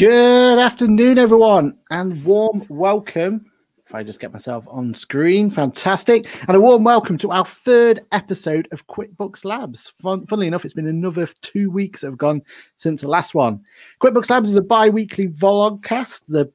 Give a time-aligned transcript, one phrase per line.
[0.00, 3.44] Good afternoon, everyone, and warm welcome.
[3.86, 6.26] If I just get myself on screen, fantastic.
[6.48, 9.92] And a warm welcome to our third episode of QuickBooks Labs.
[10.00, 12.40] Fun, funnily enough, it's been another two weeks that have gone
[12.78, 13.60] since the last one.
[14.02, 16.50] QuickBooks Labs is a bi weekly vlogcast, the,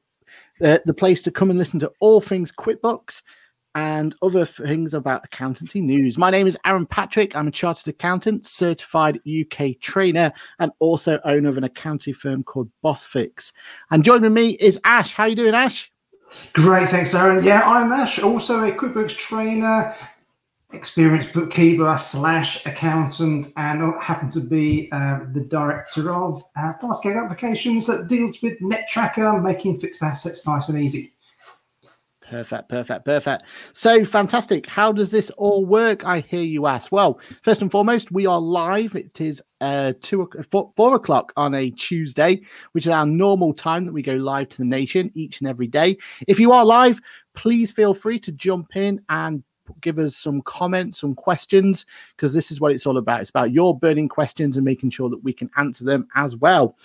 [0.60, 3.22] uh, the place to come and listen to all things QuickBooks
[3.76, 6.16] and other things about accountancy news.
[6.16, 7.36] My name is Aaron Patrick.
[7.36, 12.70] I'm a chartered accountant, certified UK trainer, and also owner of an accounting firm called
[12.82, 13.52] Boffix.
[13.90, 15.12] And joining me is Ash.
[15.12, 15.92] How you doing, Ash?
[16.54, 17.44] Great, thanks, Aaron.
[17.44, 19.94] Yeah, I'm Ash, also a QuickBooks trainer,
[20.72, 28.08] experienced bookkeeper slash accountant, and happen to be uh, the director of uh, Applications that
[28.08, 31.12] deals with NetTracker, making fixed assets nice and easy.
[32.28, 33.44] Perfect, perfect, perfect.
[33.72, 34.66] So fantastic.
[34.66, 36.04] How does this all work?
[36.04, 36.90] I hear you ask.
[36.90, 38.96] Well, first and foremost, we are live.
[38.96, 43.86] It is uh two four, four o'clock on a Tuesday, which is our normal time
[43.86, 45.96] that we go live to the nation each and every day.
[46.26, 47.00] If you are live,
[47.34, 49.44] please feel free to jump in and
[49.80, 53.20] give us some comments, some questions, because this is what it's all about.
[53.20, 56.76] It's about your burning questions and making sure that we can answer them as well.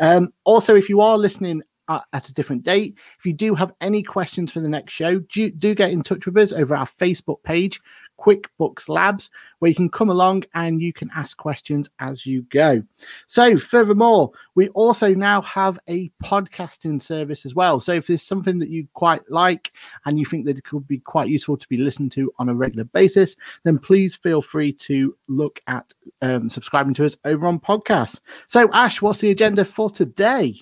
[0.00, 2.96] Um, also, if you are listening at a different date.
[3.18, 6.26] If you do have any questions for the next show, do, do get in touch
[6.26, 7.80] with us over our Facebook page,
[8.18, 12.82] QuickBooks Labs, where you can come along and you can ask questions as you go.
[13.28, 17.80] So, furthermore, we also now have a podcasting service as well.
[17.80, 19.72] So, if there's something that you quite like
[20.04, 22.54] and you think that it could be quite useful to be listened to on a
[22.54, 27.60] regular basis, then please feel free to look at um, subscribing to us over on
[27.60, 28.20] podcasts.
[28.48, 30.60] So, Ash, what's the agenda for today?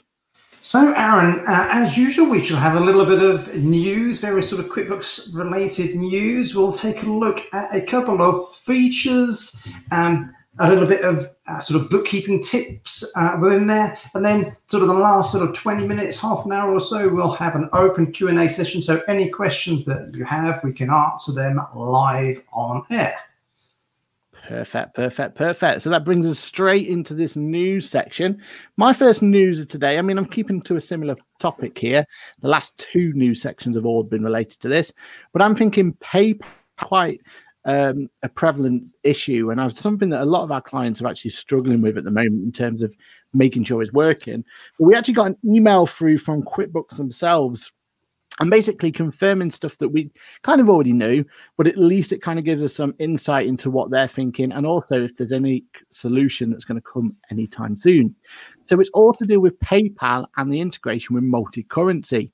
[0.67, 4.65] So, Aaron, uh, as usual, we shall have a little bit of news, various sort
[4.65, 6.57] of QuickBooks related news.
[6.57, 11.61] We'll take a look at a couple of features, um, a little bit of uh,
[11.61, 15.55] sort of bookkeeping tips uh, within there, and then sort of the last sort of
[15.55, 18.83] 20 minutes, half an hour or so, we'll have an open Q&A session.
[18.83, 23.17] So any questions that you have, we can answer them live on air.
[24.47, 25.83] Perfect, perfect, perfect.
[25.83, 28.41] So that brings us straight into this news section.
[28.77, 32.07] My first news of today, I mean, I'm keeping to a similar topic here.
[32.43, 34.93] The last two news sections have all been related to this,
[35.33, 36.45] but I'm thinking PayPal
[36.79, 37.23] quite
[37.65, 41.33] um, a prevalent issue and it's something that a lot of our clients are actually
[41.33, 42.95] struggling with at the moment in terms of
[43.35, 44.45] making sure it's working.
[44.79, 47.73] But we actually got an email through from QuickBooks themselves
[48.39, 50.11] and basically confirming stuff that we
[50.43, 51.25] kind of already knew,
[51.57, 54.67] but at least it kind of gives us some insight into what they're thinking and
[54.67, 58.15] also if there's any solution that's going to come anytime soon.
[58.65, 62.31] So it's all to do with PayPal and the integration with multi-currency.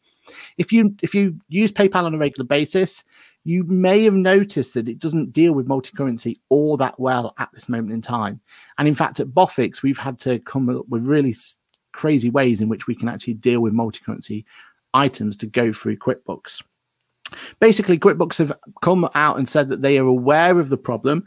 [0.59, 3.05] If you if you use PayPal on a regular basis,
[3.45, 7.69] you may have noticed that it doesn't deal with multi-currency all that well at this
[7.69, 8.41] moment in time.
[8.79, 11.35] And in fact, at Boffix, we've had to come up with really
[11.93, 14.45] crazy ways in which we can actually deal with multi-currency
[14.95, 16.63] items to go through QuickBooks.
[17.61, 21.25] Basically, QuickBooks have come out and said that they are aware of the problem.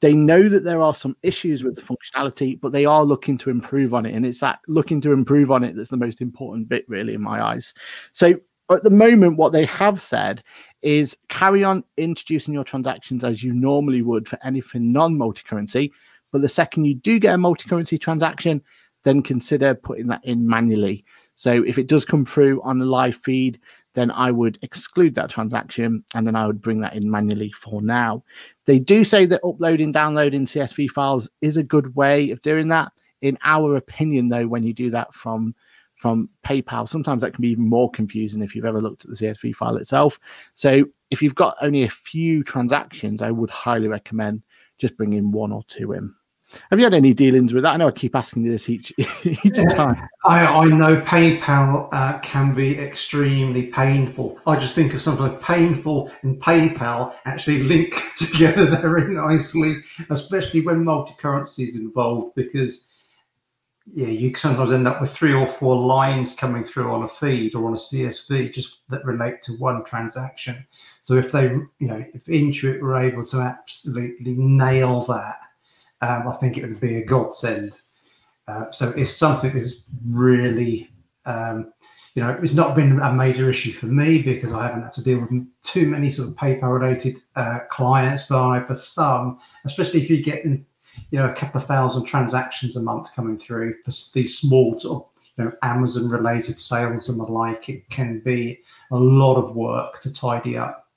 [0.00, 3.50] They know that there are some issues with the functionality, but they are looking to
[3.50, 4.14] improve on it.
[4.14, 7.20] And it's that looking to improve on it that's the most important bit, really, in
[7.20, 7.74] my eyes.
[8.12, 8.34] So
[8.70, 10.42] at the moment, what they have said
[10.82, 15.92] is carry on introducing your transactions as you normally would for anything non multi currency.
[16.30, 18.62] But the second you do get a multi currency transaction,
[19.02, 21.04] then consider putting that in manually.
[21.38, 23.60] So if it does come through on the live feed,
[23.94, 27.80] then I would exclude that transaction and then I would bring that in manually for
[27.80, 28.24] now.
[28.64, 32.90] They do say that uploading, downloading CSV files is a good way of doing that.
[33.22, 35.54] In our opinion, though, when you do that from
[35.94, 39.16] from PayPal, sometimes that can be even more confusing if you've ever looked at the
[39.16, 40.18] CSV file itself.
[40.56, 44.42] So if you've got only a few transactions, I would highly recommend
[44.78, 46.14] just bringing one or two in.
[46.70, 47.74] Have you had any dealings with that?
[47.74, 48.92] I know I keep asking you this each
[49.24, 50.08] each time.
[50.24, 54.40] I, I know PayPal uh, can be extremely painful.
[54.46, 59.76] I just think of something like painful and PayPal actually link together very nicely,
[60.10, 62.88] especially when multi currency is involved, because
[63.90, 67.54] yeah, you sometimes end up with three or four lines coming through on a feed
[67.54, 70.66] or on a CSV just that relate to one transaction.
[71.00, 75.36] So if they, you know, if Intuit were able to absolutely nail that
[76.00, 77.74] um, I think it would be a godsend.
[78.46, 80.90] Uh, so it's something that's really,
[81.26, 81.72] um,
[82.14, 85.04] you know, it's not been a major issue for me because I haven't had to
[85.04, 90.08] deal with too many sort of PayPal related uh, clients, but for some, especially if
[90.08, 90.64] you get in,
[91.10, 95.02] you know, a couple of thousand transactions a month coming through for these small sort
[95.02, 98.60] of, you know, Amazon related sales and the like, it can be
[98.90, 100.88] a lot of work to tidy up.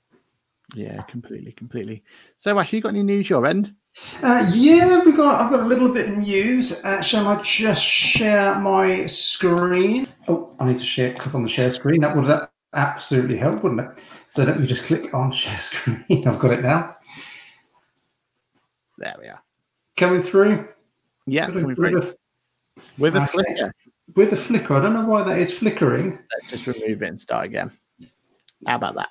[0.74, 2.02] Yeah, completely, completely.
[2.38, 3.74] So, Ash, you got any news your end?
[4.22, 5.40] Uh, yeah, we got.
[5.40, 6.82] I've got a little bit of news.
[6.84, 10.06] Uh, shall I just share my screen?
[10.28, 11.12] Oh, I need to share.
[11.14, 12.00] Click on the share screen.
[12.00, 14.04] That would absolutely help, wouldn't it?
[14.26, 16.04] So let me just click on share screen.
[16.10, 16.96] I've got it now.
[18.98, 19.42] There we are.
[19.96, 20.68] Coming through.
[21.26, 21.48] Yeah.
[21.50, 22.16] With a,
[22.98, 23.74] with a flicker.
[24.14, 24.74] With a flicker.
[24.74, 26.18] I don't know why that is flickering.
[26.32, 27.70] Let's just remove it and start again.
[28.66, 29.08] How about that?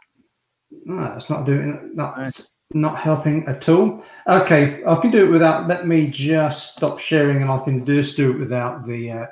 [0.86, 1.94] No, it's not doing.
[1.96, 4.04] That's not helping at all.
[4.28, 5.68] Okay, I can do it without.
[5.68, 9.28] Let me just stop sharing, and I can just do it without the uh,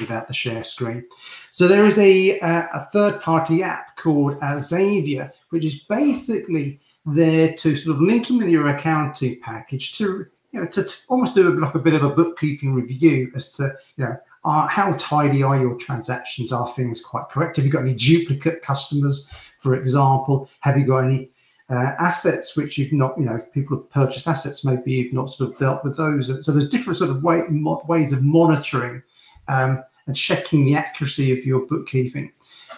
[0.00, 1.04] without the share screen.
[1.50, 7.54] So there is a uh, a third party app called Xavier, which is basically there
[7.54, 11.34] to sort of link in with your accounting package to you know to, to almost
[11.34, 14.94] do a, like a bit of a bookkeeping review as to you know are, how
[14.98, 16.52] tidy are your transactions?
[16.52, 17.56] Are things quite correct?
[17.56, 20.48] Have you got any duplicate customers, for example?
[20.60, 21.30] Have you got any
[21.72, 25.50] uh, assets which you've not, you know, people have purchased assets, maybe you've not sort
[25.50, 26.44] of dealt with those.
[26.44, 29.02] So there's different sort of way, mo- ways of monitoring
[29.48, 32.30] um, and checking the accuracy of your bookkeeping.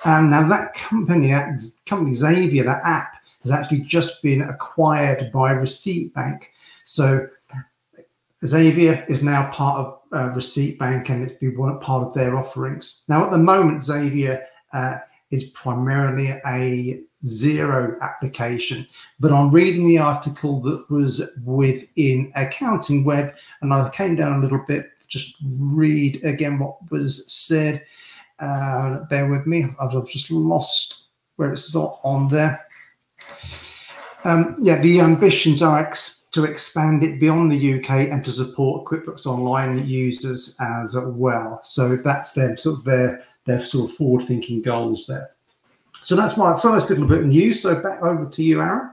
[0.04, 1.34] And now that company,
[1.86, 6.52] company Xavier, that app has actually just been acquired by Receipt Bank.
[6.84, 7.26] So
[8.46, 13.04] Xavier is now part of uh, Receipt Bank and it's been part of their offerings.
[13.08, 14.98] Now, at the moment, Xavier uh,
[15.34, 18.86] is primarily a Xero application.
[19.18, 24.42] But I'm reading the article that was within Accounting Web, and I came down a
[24.42, 27.84] little bit, just read again what was said.
[28.38, 32.66] Uh, bear with me, I've just lost where it's on there.
[34.24, 38.84] Um, yeah, the ambitions are ex- to expand it beyond the UK and to support
[38.86, 41.60] QuickBooks Online users as well.
[41.62, 45.30] So that's their sort of their their sort of forward-thinking goals there.
[46.02, 47.62] So that's my first little bit of news.
[47.62, 48.90] So back over to you, Aaron.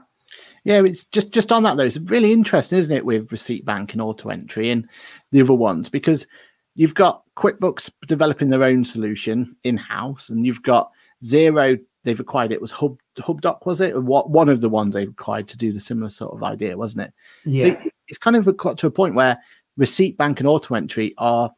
[0.64, 1.84] Yeah, it's just just on that though.
[1.84, 4.88] It's really interesting, isn't it, with Receipt Bank and Auto Entry and
[5.32, 6.26] the other ones because
[6.74, 10.90] you've got QuickBooks developing their own solution in house, and you've got
[11.24, 11.80] Xero.
[12.04, 14.00] They've acquired it was Hub Hubdoc, was it?
[14.00, 17.08] What one of the ones they acquired to do the similar sort of idea, wasn't
[17.08, 17.12] it?
[17.44, 17.82] Yeah.
[17.82, 19.38] So it's kind of got to a point where
[19.76, 21.50] Receipt Bank and Auto Entry are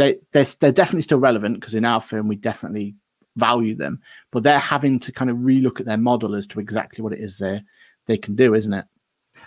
[0.00, 2.94] they they're, they're definitely still relevant because in our firm we definitely
[3.36, 4.00] value them,
[4.32, 7.20] but they're having to kind of relook at their model as to exactly what it
[7.20, 7.60] is they
[8.06, 8.86] they can do, isn't it?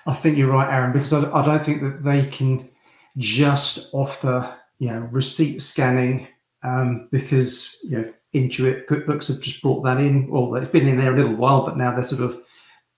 [0.05, 2.69] I think you're right, Aaron, because I, I don't think that they can
[3.17, 6.27] just offer you know receipt scanning
[6.63, 10.27] um, because you know Intuit QuickBooks have just brought that in.
[10.27, 12.39] Well, it's been in there a little while, but now they're sort of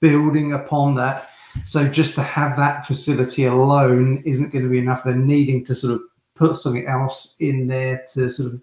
[0.02, 1.30] building upon that.
[1.64, 5.06] So just to have that facility alone isn't going to be enough.
[5.06, 6.02] They're needing to sort of
[6.36, 8.62] put something else in there to sort of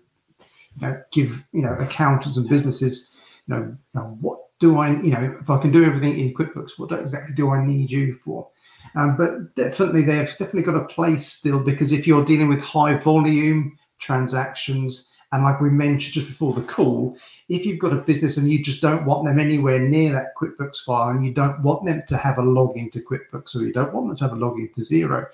[0.80, 3.14] you know, give you know accountants and businesses,
[3.46, 6.32] you know, you know, what do I, you know, if I can do everything in
[6.32, 8.48] QuickBooks, what exactly do I need you for?
[8.94, 12.96] Um, but definitely, they've definitely got a place still because if you're dealing with high
[12.96, 17.16] volume transactions, and like we mentioned just before the call,
[17.48, 20.84] if you've got a business and you just don't want them anywhere near that QuickBooks
[20.84, 23.92] file, and you don't want them to have a login to QuickBooks, or you don't
[23.92, 25.26] want them to have a login to Xero,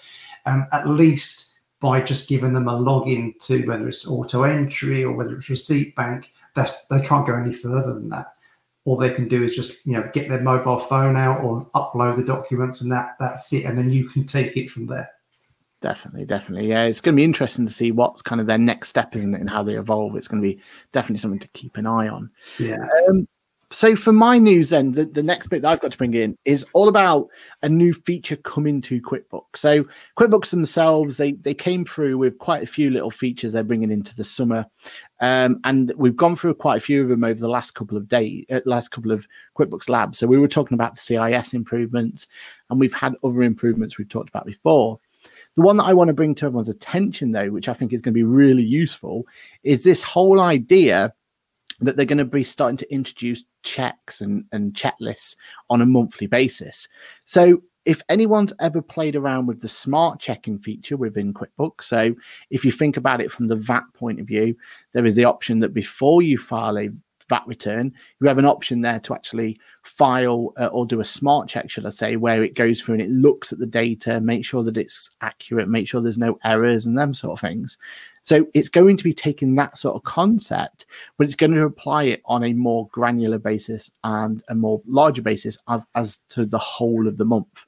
[0.47, 5.13] um, at least by just giving them a login to whether it's auto entry or
[5.13, 8.35] whether it's receipt bank that's they can't go any further than that.
[8.85, 12.17] All they can do is just you know get their mobile phone out or upload
[12.17, 13.65] the documents and that that's it.
[13.65, 15.11] And then you can take it from there.
[15.81, 16.69] Definitely definitely.
[16.69, 19.35] Yeah it's going to be interesting to see what's kind of their next step isn't
[19.35, 20.17] it and how they evolve.
[20.17, 20.61] It's going to be
[20.93, 22.31] definitely something to keep an eye on.
[22.59, 22.87] Yeah.
[23.09, 23.29] Um,
[23.71, 26.37] so for my news then the, the next bit that i've got to bring in
[26.45, 27.29] is all about
[27.63, 29.57] a new feature coming to quickbooks.
[29.57, 29.85] So
[30.19, 34.15] quickbooks themselves they they came through with quite a few little features they're bringing into
[34.15, 34.67] the summer.
[35.21, 38.07] Um, and we've gone through quite a few of them over the last couple of
[38.07, 40.19] days uh, last couple of quickbooks labs.
[40.19, 42.29] So we were talking about the cis improvements
[42.71, 45.01] and we've had other improvements we've talked about before.
[45.57, 48.01] The one that I want to bring to everyone's attention, though, which I think is
[48.01, 49.27] going to be really useful,
[49.65, 51.13] is this whole idea
[51.81, 55.37] that they're going to be starting to introduce checks and, and checklists
[55.71, 56.89] on a monthly basis.
[57.25, 62.15] So if anyone's ever played around with the smart checking feature within QuickBooks, so
[62.51, 64.55] if you think about it from the VAT point of view,
[64.93, 66.91] there is the option that before you file a
[67.29, 71.49] VAT return, you have an option there to actually file uh, or do a smart
[71.49, 74.45] check, should I say, where it goes through and it looks at the data, make
[74.45, 77.79] sure that it's accurate, make sure there's no errors and them sort of things.
[78.29, 80.85] So it's going to be taking that sort of concept,
[81.17, 85.23] but it's going to apply it on a more granular basis and a more larger
[85.23, 87.65] basis of, as to the whole of the month.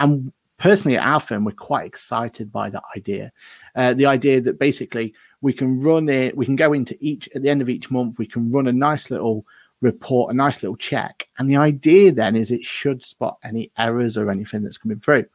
[0.00, 3.30] And personally, at our firm, we're quite excited by that idea.
[3.76, 7.42] Uh, the idea that basically we can run it, we can go into each at
[7.42, 9.46] the end of each month, we can run a nice little
[9.82, 11.28] report a nice little check.
[11.38, 15.26] And the idea then is it should spot any errors or anything that's coming through.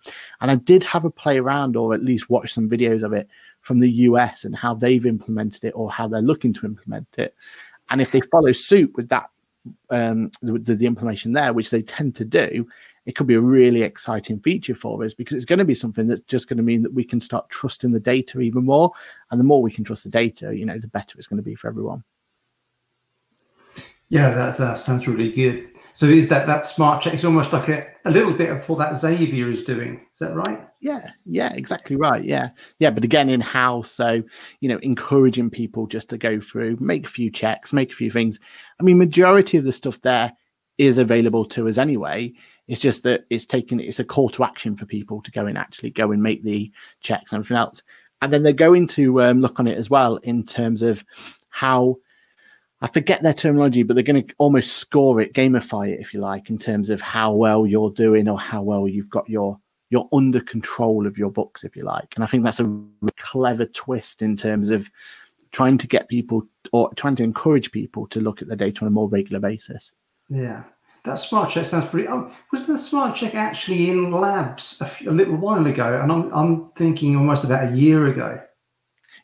[0.42, 3.30] And I did have a play around or at least watch some videos of it
[3.68, 7.36] from the US and how they've implemented it or how they're looking to implement it.
[7.90, 9.30] And if they follow suit with that,
[9.90, 12.66] um, the, the implementation there, which they tend to do,
[13.06, 16.08] it could be a really exciting feature for us because it's going to be something
[16.08, 18.92] that's just going to mean that we can start trusting the data even more.
[19.32, 21.44] And the more we can trust the data, you know, the better it's going to
[21.44, 22.06] be for everyone.
[24.10, 25.68] Yeah, that, sounds really good.
[25.92, 27.14] So is that that smart check?
[27.14, 30.06] It's almost like a, a little bit of what that Xavier is doing.
[30.14, 30.66] Is that right?
[30.80, 32.24] Yeah, yeah, exactly right.
[32.24, 32.50] Yeah,
[32.80, 34.24] yeah, but again, in house, so
[34.62, 38.10] you know, encouraging people just to go through, make a few checks, make a few
[38.10, 38.40] things.
[38.80, 40.32] I mean, majority of the stuff there
[40.78, 42.32] is available to us anyway.
[42.68, 43.80] It's just that it's taken.
[43.80, 46.72] It's a call to action for people to go and actually go and make the
[47.02, 47.84] checks and everything else,
[48.22, 51.04] and then they're going to um, look on it as well in terms of
[51.50, 51.98] how
[52.82, 56.20] I forget their terminology, but they're going to almost score it, gamify it, if you
[56.20, 60.08] like, in terms of how well you're doing or how well you've got your you're
[60.12, 62.14] under control of your books, if you like.
[62.16, 62.84] And I think that's a
[63.18, 64.90] clever twist in terms of
[65.52, 68.88] trying to get people or trying to encourage people to look at the data on
[68.88, 69.94] a more regular basis.
[70.30, 70.64] Yeah,
[71.04, 72.08] that smart check sounds pretty.
[72.08, 76.02] Um, was the smart check actually in labs a, few, a little while ago?
[76.02, 78.42] And I'm I'm thinking almost about a year ago.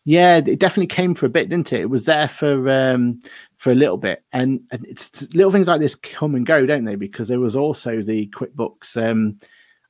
[0.05, 1.81] Yeah, it definitely came for a bit, didn't it?
[1.81, 3.19] It was there for um,
[3.57, 6.83] for a little bit, and, and it's little things like this come and go, don't
[6.83, 6.95] they?
[6.95, 9.37] Because there was also the QuickBooks um,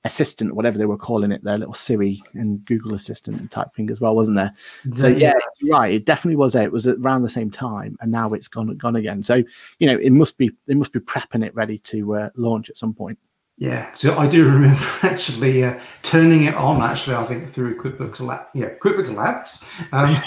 [0.03, 4.01] assistant, whatever they were calling it, their little Siri and Google Assistant type thing as
[4.01, 4.53] well, wasn't there?
[4.96, 5.34] So yeah,
[5.72, 5.93] right.
[5.93, 6.63] It definitely was there.
[6.63, 9.24] It was around the same time, and now it's gone gone again.
[9.24, 9.41] So
[9.79, 12.77] you know, it must be they must be prepping it ready to uh, launch at
[12.77, 13.17] some point.
[13.57, 16.81] Yeah, so I do remember actually uh, turning it on.
[16.81, 20.17] Actually, I think through QuickBooks Lab, yeah, QuickBooks Labs, um,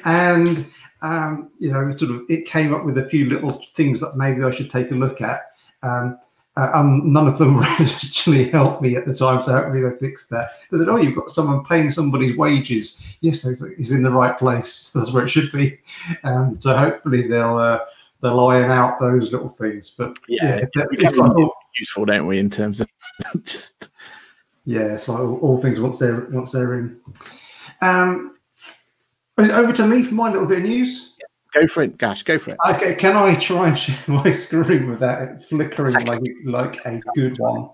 [0.04, 0.66] and
[1.02, 4.42] um, you know, sort of it came up with a few little things that maybe
[4.42, 5.42] I should take a look at.
[5.82, 6.18] Um,
[6.56, 10.28] uh, um, none of them actually helped me at the time, so hopefully they fixed
[10.30, 10.50] that.
[10.72, 13.42] They said, "Oh, you've got someone paying somebody's wages." Yes,
[13.76, 14.90] he's in the right place.
[14.92, 15.78] That's where it should be.
[16.24, 17.78] Um, so hopefully they'll uh,
[18.22, 19.94] they'll iron out those little things.
[19.96, 21.32] But yeah, yeah it's like
[21.78, 22.88] useful, don't we, in terms of
[23.44, 23.88] just
[24.64, 27.00] yeah, it's like all, all, things once they're once they're in.
[27.80, 28.36] Um,
[29.38, 31.14] over to me for my little bit of news.
[31.54, 32.22] Go for it, Ash.
[32.22, 32.58] Go for it.
[32.68, 37.38] Okay, can I try and share my screen without it flickering like like a good
[37.38, 37.70] one?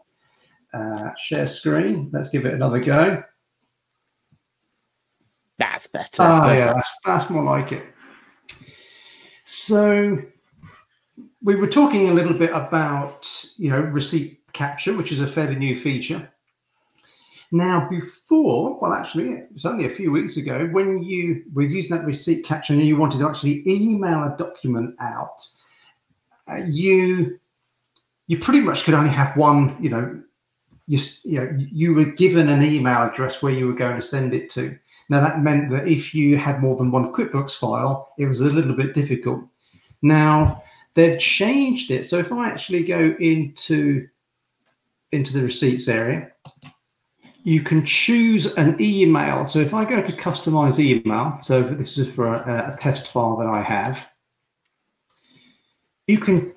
[0.72, 2.10] Uh, share screen.
[2.12, 3.22] Let's give it another go.
[5.58, 6.22] That's better.
[6.22, 7.84] Oh, yeah, that's, that's more like it.
[9.44, 10.20] So
[11.44, 15.56] we were talking a little bit about you know receipt capture, which is a fairly
[15.56, 16.32] new feature.
[17.52, 21.96] Now, before, well, actually, it was only a few weeks ago when you were using
[21.96, 25.46] that receipt capture and you wanted to actually email a document out,
[26.50, 27.38] uh, you
[28.26, 29.76] you pretty much could only have one.
[29.80, 30.22] You know,
[30.86, 34.32] you you know you were given an email address where you were going to send
[34.32, 34.76] it to.
[35.10, 38.48] Now that meant that if you had more than one QuickBooks file, it was a
[38.48, 39.44] little bit difficult.
[40.00, 40.63] Now
[40.94, 44.08] they've changed it, so if I actually go into
[45.12, 46.32] into the receipts area
[47.44, 49.46] you can choose an email.
[49.46, 53.36] So if I go to customize email, so this is for a, a, test file
[53.36, 54.10] that I have,
[56.06, 56.54] you can,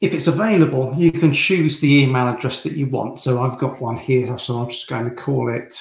[0.00, 3.20] if it's available, you can choose the email address that you want.
[3.20, 5.78] So I've got one here, so I'm just going to call it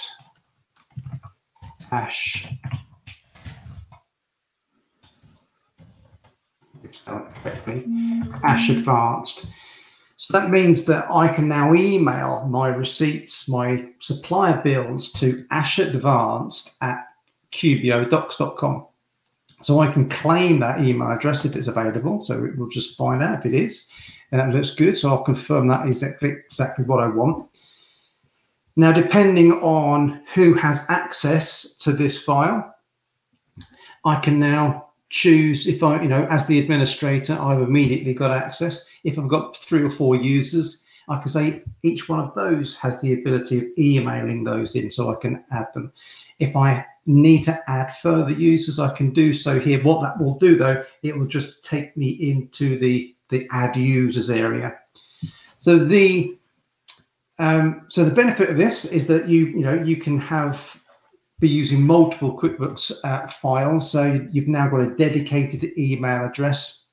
[7.07, 7.83] Ash.
[8.43, 9.47] Ash Advanced.
[10.17, 15.79] So that means that I can now email my receipts, my supplier bills to Ash
[15.79, 17.07] Advanced at
[17.51, 18.85] qbodocs.com.
[19.61, 22.23] So I can claim that email address if it's available.
[22.23, 23.89] So it will just find out if it is.
[24.31, 24.97] And that looks good.
[24.97, 27.49] So I'll confirm that is exactly, exactly what I want.
[28.75, 32.73] Now, depending on who has access to this file,
[34.05, 38.89] I can now choose if I, you know, as the administrator, I've immediately got access.
[39.03, 43.01] If I've got three or four users, I can say each one of those has
[43.01, 45.91] the ability of emailing those in so I can add them.
[46.39, 49.83] If I need to add further users, I can do so here.
[49.83, 54.29] What that will do though, it will just take me into the, the add users
[54.29, 54.77] area.
[55.59, 56.37] So the
[57.37, 60.80] um, so the benefit of this is that you you know you can have
[61.41, 63.91] be using multiple QuickBooks uh, files.
[63.91, 66.87] So you've now got a dedicated email address.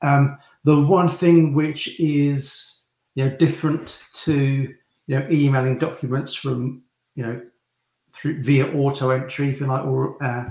[0.00, 2.84] Um, the one thing which is
[3.14, 4.72] you know different to
[5.06, 6.82] you know emailing documents from
[7.16, 7.42] you know
[8.12, 10.50] through via auto entry, if you like, or uh,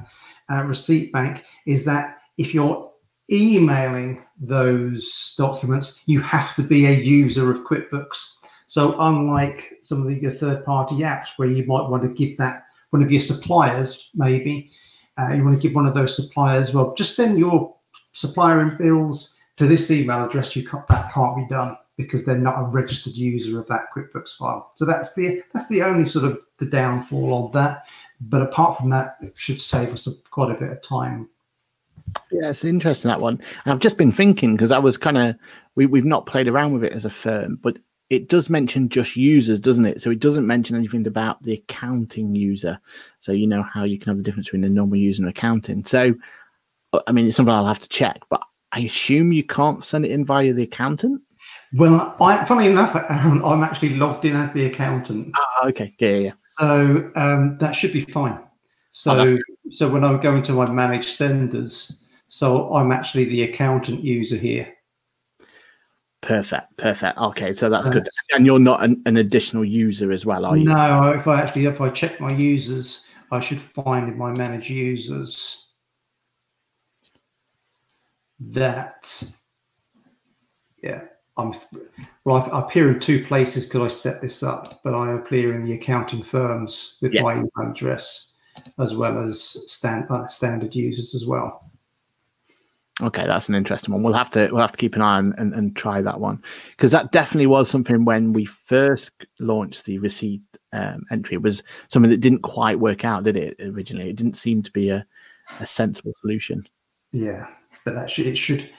[0.52, 2.92] uh, receipt bank, is that if you're
[3.32, 8.40] emailing those documents, you have to be a user of QuickBooks.
[8.68, 13.04] So unlike some of the third-party apps where you might want to give that one
[13.04, 14.72] of your suppliers, maybe
[15.18, 17.76] uh, you want to give one of those suppliers, well, just send your
[18.14, 20.56] supplier and bills to this email address.
[20.56, 24.38] You can't, that can't be done because they're not a registered user of that QuickBooks
[24.38, 24.72] file.
[24.76, 27.88] So that's the that's the only sort of the downfall of that.
[28.22, 31.30] But apart from that, it should save us quite a bit of time.
[32.32, 33.42] Yeah, it's interesting that one.
[33.66, 35.36] And I've just been thinking because I was kind of
[35.76, 37.78] we we've not played around with it as a firm, but
[38.12, 40.02] it does mention just users, doesn't it?
[40.02, 42.78] So it doesn't mention anything about the accounting user.
[43.22, 45.86] So you know how you can have the difference between a normal user and accounting.
[45.86, 46.14] So
[47.08, 48.42] I mean, it's something I'll have to check, but
[48.74, 51.22] I assume you can't send it in via the accountant.
[51.74, 55.34] Well, I, funny enough, I'm actually logged in as the accountant.
[55.34, 56.32] Ah, okay, yeah, yeah.
[56.38, 58.38] So um, that should be fine.
[58.90, 59.40] So, oh,
[59.70, 64.74] so when I'm going to my managed senders, so I'm actually the accountant user here.
[66.22, 67.18] Perfect, perfect.
[67.18, 68.08] Okay, so that's good.
[68.32, 70.66] And you're not an, an, additional user as well, are you?
[70.66, 74.70] No, if I actually if I check my users, I should find in my manage
[74.70, 75.70] users
[78.40, 79.24] that
[80.82, 81.02] yeah,
[81.38, 81.54] I'm
[82.24, 82.50] well.
[82.52, 85.74] I appear in two places because I set this up, but I appear in the
[85.74, 87.24] accounting firms with yeah.
[87.24, 88.34] my email address
[88.80, 91.71] as well as stand, uh, standard users as well.
[93.02, 94.04] Okay, that's an interesting one.
[94.04, 96.42] We'll have to we'll have to keep an eye on and, and try that one
[96.72, 100.42] because that definitely was something when we first launched the receipt
[100.74, 101.36] um, entry.
[101.36, 103.58] It was something that didn't quite work out, did it?
[103.60, 105.06] Originally, it didn't seem to be a,
[105.60, 106.68] a sensible solution.
[107.12, 107.48] Yeah,
[107.86, 108.70] but that should it should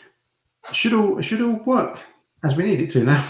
[0.72, 2.00] should all it should all work
[2.44, 3.24] as we need it to now.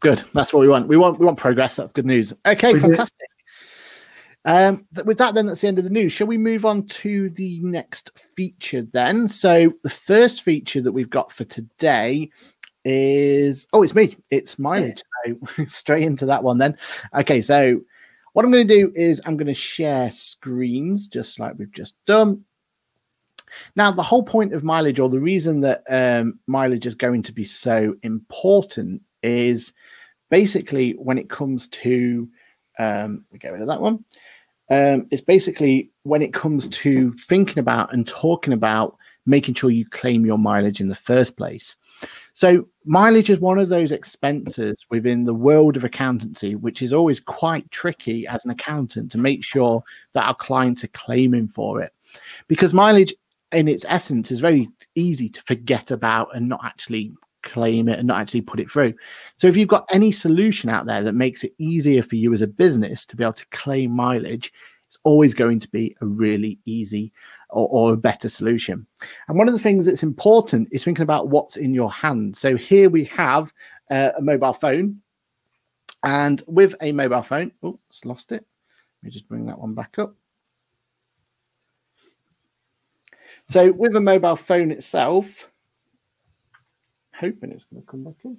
[0.00, 0.22] Good.
[0.32, 0.88] That's what we want.
[0.88, 1.76] We want we want progress.
[1.76, 2.32] That's good news.
[2.46, 3.28] Okay, we fantastic.
[4.48, 6.10] Um, th- with that, then that's the end of the news.
[6.10, 9.28] Shall we move on to the next feature then?
[9.28, 12.30] So the first feature that we've got for today
[12.82, 14.16] is oh, it's me.
[14.30, 15.02] It's mileage.
[15.56, 16.78] So straight into that one then.
[17.14, 17.78] Okay, so
[18.32, 21.96] what I'm going to do is I'm going to share screens just like we've just
[22.06, 22.42] done.
[23.76, 27.32] Now, the whole point of mileage, or the reason that um, mileage is going to
[27.32, 29.74] be so important, is
[30.30, 32.28] basically when it comes to
[32.78, 34.04] um, we get rid of that one.
[34.70, 38.96] Um, it's basically when it comes to thinking about and talking about
[39.28, 41.76] making sure you claim your mileage in the first place.
[42.32, 47.20] So, mileage is one of those expenses within the world of accountancy, which is always
[47.20, 49.82] quite tricky as an accountant to make sure
[50.14, 51.92] that our clients are claiming for it.
[52.46, 53.14] Because mileage
[53.52, 57.12] in its essence is very easy to forget about and not actually
[57.48, 58.94] claim it and not actually put it through.
[59.36, 62.42] So if you've got any solution out there that makes it easier for you as
[62.42, 64.52] a business to be able to claim mileage,
[64.88, 67.12] it's always going to be a really easy
[67.50, 68.86] or, or, a better solution.
[69.28, 72.36] And one of the things that's important is thinking about what's in your hand.
[72.36, 73.52] So here we have
[73.90, 75.00] uh, a mobile phone.
[76.04, 78.44] And with a mobile phone, oh, it's lost it.
[79.02, 80.14] Let me just bring that one back up.
[83.48, 85.47] So with a mobile phone itself,
[87.18, 88.36] hoping it's going to come back in.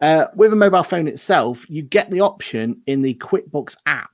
[0.00, 4.10] Uh, with a mobile phone itself, you get the option in the QuickBooks app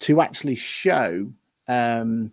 [0.00, 1.30] to actually show.
[1.68, 2.32] Um,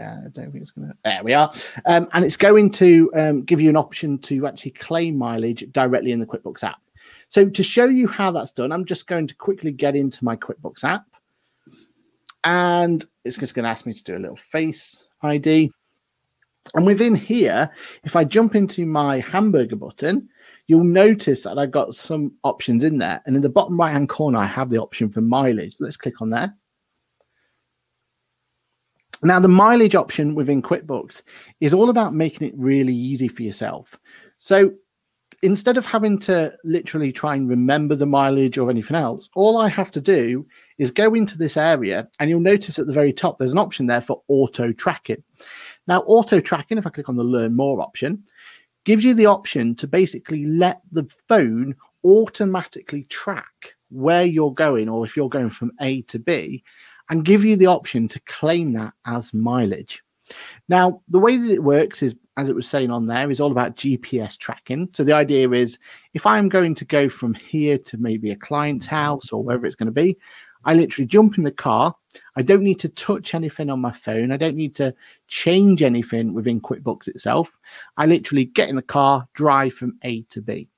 [0.00, 0.94] uh, I don't think it's going to.
[1.04, 1.52] There we are.
[1.86, 6.12] Um, and it's going to um, give you an option to actually claim mileage directly
[6.12, 6.80] in the QuickBooks app.
[7.28, 10.36] So, to show you how that's done, I'm just going to quickly get into my
[10.36, 11.04] QuickBooks app.
[12.44, 15.70] And it's just going to ask me to do a little face ID.
[16.74, 17.70] And within here,
[18.04, 20.28] if I jump into my hamburger button,
[20.66, 23.22] you'll notice that I've got some options in there.
[23.26, 25.76] And in the bottom right hand corner, I have the option for mileage.
[25.78, 26.54] Let's click on there.
[29.22, 31.22] Now, the mileage option within QuickBooks
[31.60, 33.96] is all about making it really easy for yourself.
[34.38, 34.72] So
[35.42, 39.68] instead of having to literally try and remember the mileage or anything else, all I
[39.68, 40.46] have to do
[40.78, 43.86] is go into this area and you'll notice at the very top there's an option
[43.86, 45.22] there for auto tracking.
[45.86, 48.24] Now, auto tracking, if I click on the learn more option,
[48.84, 55.04] gives you the option to basically let the phone automatically track where you're going or
[55.04, 56.62] if you're going from A to B
[57.10, 60.02] and give you the option to claim that as mileage.
[60.68, 63.52] Now, the way that it works is, as it was saying on there, is all
[63.52, 64.88] about GPS tracking.
[64.92, 65.78] So the idea is
[66.14, 69.76] if I'm going to go from here to maybe a client's house or wherever it's
[69.76, 70.18] going to be,
[70.64, 71.94] I literally jump in the car.
[72.36, 74.30] I don't need to touch anything on my phone.
[74.30, 74.94] I don't need to
[75.26, 77.56] change anything within QuickBooks itself.
[77.96, 80.68] I literally get in the car, drive from A to B.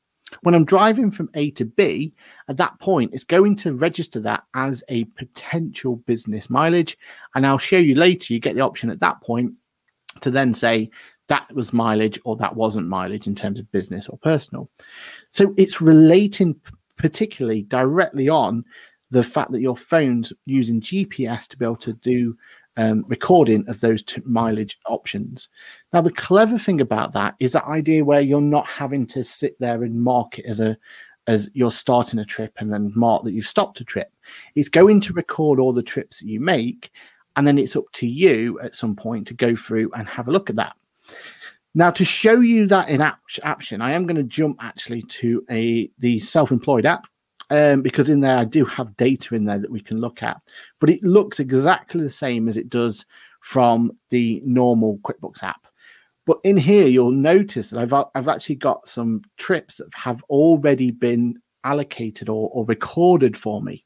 [0.43, 2.13] When I'm driving from A to B,
[2.49, 6.97] at that point, it's going to register that as a potential business mileage.
[7.35, 9.55] And I'll show you later, you get the option at that point
[10.21, 10.91] to then say,
[11.29, 14.71] that was mileage or that wasn't mileage in terms of business or personal.
[15.31, 16.59] So it's relating
[16.97, 18.65] particularly directly on
[19.11, 22.37] the fact that your phone's using GPS to be able to do
[22.77, 25.49] um, recording of those mileage options.
[25.93, 29.59] Now, the clever thing about that is that idea where you're not having to sit
[29.59, 30.77] there and mark it as a
[31.27, 34.11] as you're starting a trip and then mark that you've stopped a trip.
[34.55, 36.91] It's going to record all the trips that you make,
[37.37, 40.33] and then it's up to you at some point to go through and have a
[40.33, 40.75] look at that.
[41.75, 43.03] Now, to show you that in
[43.43, 47.07] action, I am going to jump actually to a the self-employed app
[47.51, 50.41] um, because in there I do have data in there that we can look at,
[50.81, 53.07] but it looks exactly the same as it does
[53.41, 55.67] from the normal QuickBooks app.
[56.27, 60.91] But in here, you'll notice that I've I've actually got some trips that have already
[60.91, 63.85] been allocated or, or recorded for me.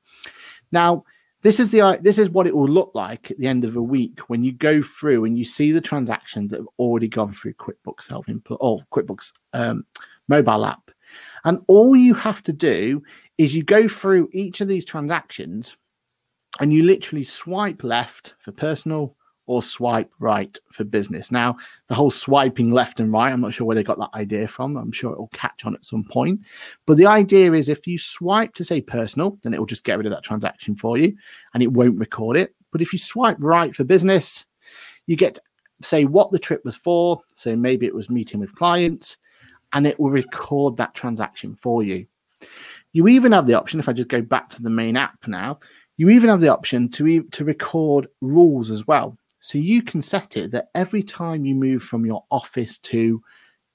[0.72, 1.04] Now,
[1.42, 3.82] this is the this is what it will look like at the end of a
[3.82, 7.54] week when you go through and you see the transactions that have already gone through
[7.54, 9.84] QuickBooks self or QuickBooks um,
[10.28, 10.90] mobile app.
[11.44, 13.02] And all you have to do
[13.38, 15.76] is you go through each of these transactions
[16.60, 19.16] and you literally swipe left for personal
[19.46, 21.30] or swipe right for business.
[21.32, 21.56] Now,
[21.88, 24.76] the whole swiping left and right, I'm not sure where they got that idea from.
[24.76, 26.40] I'm sure it will catch on at some point.
[26.86, 29.98] But the idea is if you swipe to say personal, then it will just get
[29.98, 31.14] rid of that transaction for you
[31.54, 32.54] and it won't record it.
[32.70, 34.46] But if you swipe right for business,
[35.06, 35.42] you get to
[35.82, 37.20] say what the trip was for.
[37.34, 39.18] So maybe it was meeting with clients
[39.72, 42.06] and it will record that transaction for you.
[42.92, 45.58] You even have the option, if I just go back to the main app now,
[45.96, 49.16] you even have the option to, to record rules as well.
[49.40, 53.22] So you can set it that every time you move from your office to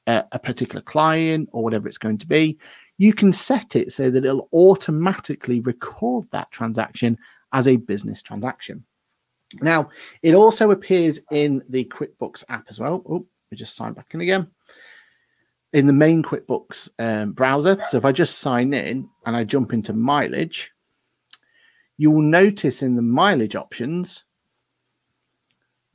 [0.07, 2.57] a, a particular client or whatever it's going to be,
[2.97, 7.17] you can set it so that it'll automatically record that transaction
[7.53, 8.83] as a business transaction.
[9.61, 9.89] Now,
[10.21, 13.03] it also appears in the QuickBooks app as well.
[13.09, 14.47] Oh, we just signed back in again
[15.73, 17.77] in the main QuickBooks um, browser.
[17.85, 20.71] So if I just sign in and I jump into mileage,
[21.97, 24.23] you will notice in the mileage options.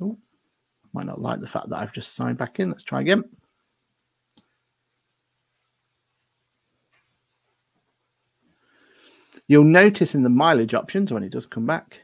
[0.00, 0.18] Oh,
[0.92, 2.70] might not like the fact that I've just signed back in.
[2.70, 3.24] Let's try again.
[9.48, 12.01] You'll notice in the mileage options when it does come back,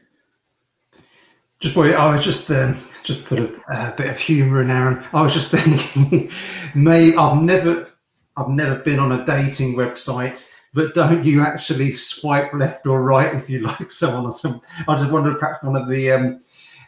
[1.59, 5.03] just boy, I was just um, just put a, a, bit of humour in Aaron.
[5.13, 6.31] I was just thinking,
[6.73, 7.91] may I've never
[8.37, 13.35] I've never been on a dating website, but don't you actually swipe left or right
[13.35, 14.61] if you like someone or something?
[14.87, 16.39] I just wondered perhaps one of the um,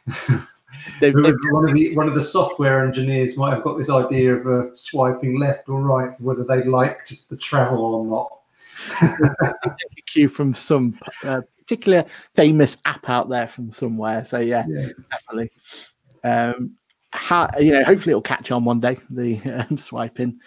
[1.02, 4.36] they've, they've, one of the one of the software engineers might have got this idea
[4.36, 8.38] of uh, swiping left or right for whether they liked the travel or not.
[10.08, 12.06] cue from some uh, particular
[12.36, 14.26] famous app out there from somewhere.
[14.26, 14.90] So yeah, yeah.
[15.10, 15.52] definitely.
[16.24, 16.76] Um,
[17.12, 18.98] how, you know, hopefully it'll catch on one day.
[19.10, 20.40] The um, swiping.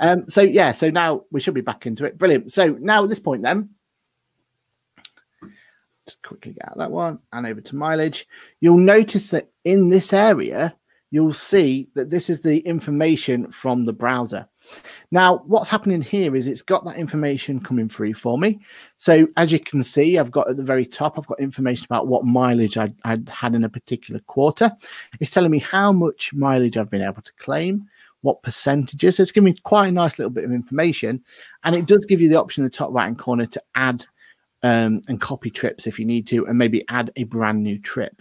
[0.00, 2.18] Um, so yeah, so now we should be back into it.
[2.18, 2.52] Brilliant.
[2.52, 3.70] So now at this point, then,
[6.06, 8.26] just quickly get out that one and over to mileage.
[8.60, 10.74] You'll notice that in this area,
[11.10, 14.48] you'll see that this is the information from the browser.
[15.10, 18.60] Now, what's happening here is it's got that information coming through for me.
[18.98, 22.08] So as you can see, I've got at the very top, I've got information about
[22.08, 24.70] what mileage I'd, I'd had in a particular quarter.
[25.20, 27.88] It's telling me how much mileage I've been able to claim,
[28.22, 29.16] what percentages.
[29.16, 31.24] So it's giving me quite a nice little bit of information.
[31.64, 34.04] And it does give you the option in the top right hand corner to add
[34.62, 38.20] um, and copy trips if you need to, and maybe add a brand new trip.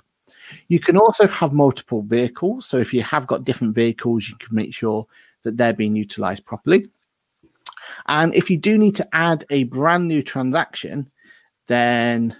[0.68, 2.66] You can also have multiple vehicles.
[2.66, 5.06] So if you have got different vehicles, you can make sure
[5.44, 6.90] that they're being utilized properly.
[8.08, 11.10] And if you do need to add a brand new transaction,
[11.68, 12.36] then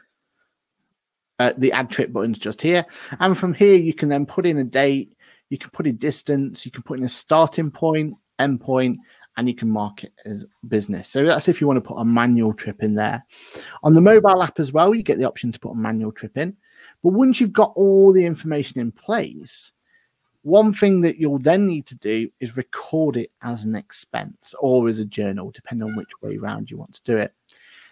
[1.40, 2.86] uh, the add trip button is just here.
[3.20, 5.16] And from here, you can then put in a date,
[5.50, 9.00] you can put in distance, you can put in a starting point, end point,
[9.38, 11.08] and you can mark it as business.
[11.08, 13.24] So that's if you want to put a manual trip in there.
[13.84, 16.38] On the mobile app as well, you get the option to put a manual trip
[16.38, 16.58] in.
[17.04, 19.72] But once you've got all the information in place,
[20.48, 24.88] one thing that you'll then need to do is record it as an expense or
[24.88, 27.34] as a journal, depending on which way around you want to do it.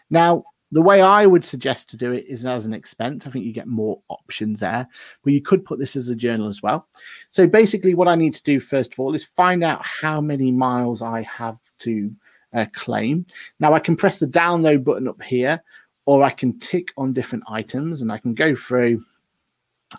[0.10, 3.28] Now, the way I would suggest to do it is as an expense.
[3.28, 4.88] I think you get more options there,
[5.22, 6.88] but you could put this as a journal as well.
[7.30, 10.50] So basically, what I need to do first of all is find out how many
[10.50, 12.10] miles I have to
[12.54, 13.26] uh, claim.
[13.60, 15.62] Now, I can press the download button up here,
[16.06, 19.04] or I can tick on different items and I can go through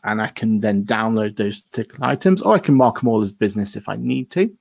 [0.04, 3.32] and I can then download those particular items, or I can mark them all as
[3.32, 4.54] business if I need to.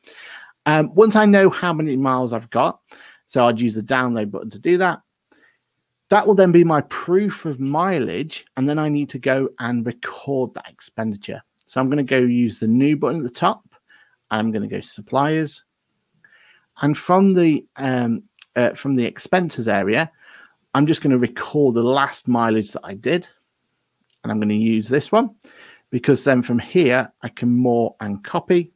[0.65, 2.79] Um, once I know how many miles I've got,
[3.27, 5.01] so I'd use the download button to do that.
[6.09, 9.85] That will then be my proof of mileage, and then I need to go and
[9.85, 11.41] record that expenditure.
[11.65, 13.63] So I'm going to go use the new button at the top,
[14.31, 15.63] I'm going to go to suppliers.
[16.81, 18.23] And from the um,
[18.55, 20.11] uh, from the expenses area,
[20.73, 23.27] I'm just going to record the last mileage that I did.
[24.25, 25.29] And I'm going to use this one
[25.91, 28.71] because then from here I can more and copy.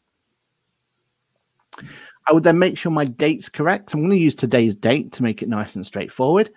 [2.28, 3.92] I would then make sure my date's correct.
[3.92, 6.52] I'm going to use today's date to make it nice and straightforward.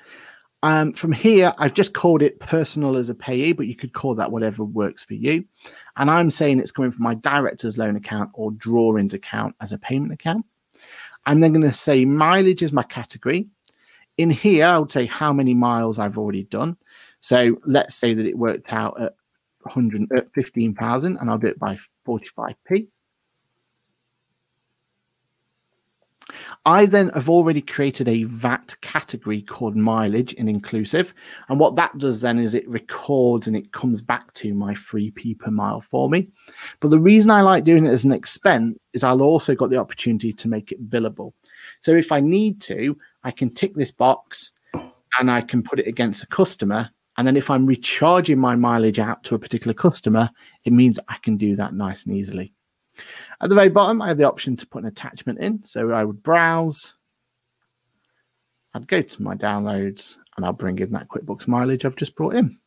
[0.63, 4.15] Um, from here, I've just called it personal as a payee, but you could call
[4.17, 5.43] that whatever works for you.
[5.97, 9.79] And I'm saying it's coming from my director's loan account or drawings account as a
[9.79, 10.45] payment account.
[11.25, 13.47] I'm then going to say mileage is my category.
[14.19, 16.77] In here, I would say how many miles I've already done.
[17.23, 19.15] So let's say that it worked out at
[19.63, 22.89] 115,000 uh, and I'll do it by 45p.
[26.65, 31.15] I then have already created a VAT category called mileage in inclusive.
[31.49, 35.39] And what that does then is it records and it comes back to my 3p
[35.39, 36.29] per mile for me.
[36.81, 39.77] But the reason I like doing it as an expense is I'll also got the
[39.77, 41.33] opportunity to make it billable.
[41.81, 44.53] So if I need to, I can tick this box
[45.19, 46.91] and I can put it against a customer.
[47.19, 50.31] And then if I'm recharging my mileage out to a particular customer,
[50.65, 52.55] it means I can do that nice and easily.
[53.41, 55.65] At the very bottom, I have the option to put an attachment in.
[55.65, 56.95] So I would browse.
[58.75, 62.35] I'd go to my downloads and I'll bring in that QuickBooks mileage I've just brought
[62.35, 62.59] in.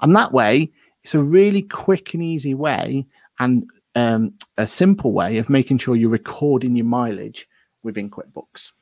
[0.00, 0.72] And that way,
[1.04, 3.06] it's a really quick and easy way
[3.38, 7.48] and um, a simple way of making sure you're recording your mileage
[7.82, 8.72] within QuickBooks.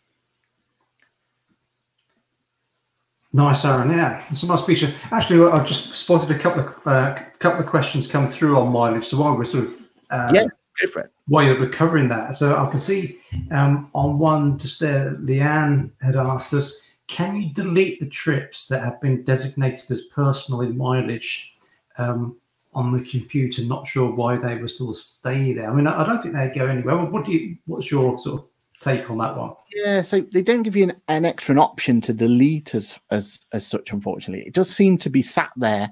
[3.32, 3.90] Nice, Aaron.
[3.90, 4.92] Yeah, it's a nice feature.
[5.12, 9.06] Actually, I've just spotted a couple of uh, couple of questions come through on mileage.
[9.06, 9.70] So while we're sort of
[10.10, 10.44] um, yeah,
[10.80, 11.12] go for it.
[11.26, 13.18] While you're recovering that, so I can see
[13.50, 18.82] um, on one just there, Leanne had asked us, can you delete the trips that
[18.82, 21.54] have been designated as personal in mileage
[21.98, 22.34] um,
[22.72, 23.60] on the computer?
[23.62, 25.70] Not sure why they will still stay there.
[25.70, 26.96] I mean, I, I don't think they go anywhere.
[26.96, 27.58] What do you?
[27.66, 28.46] What's your sort of
[28.80, 29.52] take on that one?
[29.74, 33.66] Yeah, so they don't give you an, an extra option to delete as as as
[33.66, 33.92] such.
[33.92, 35.90] Unfortunately, it does seem to be sat there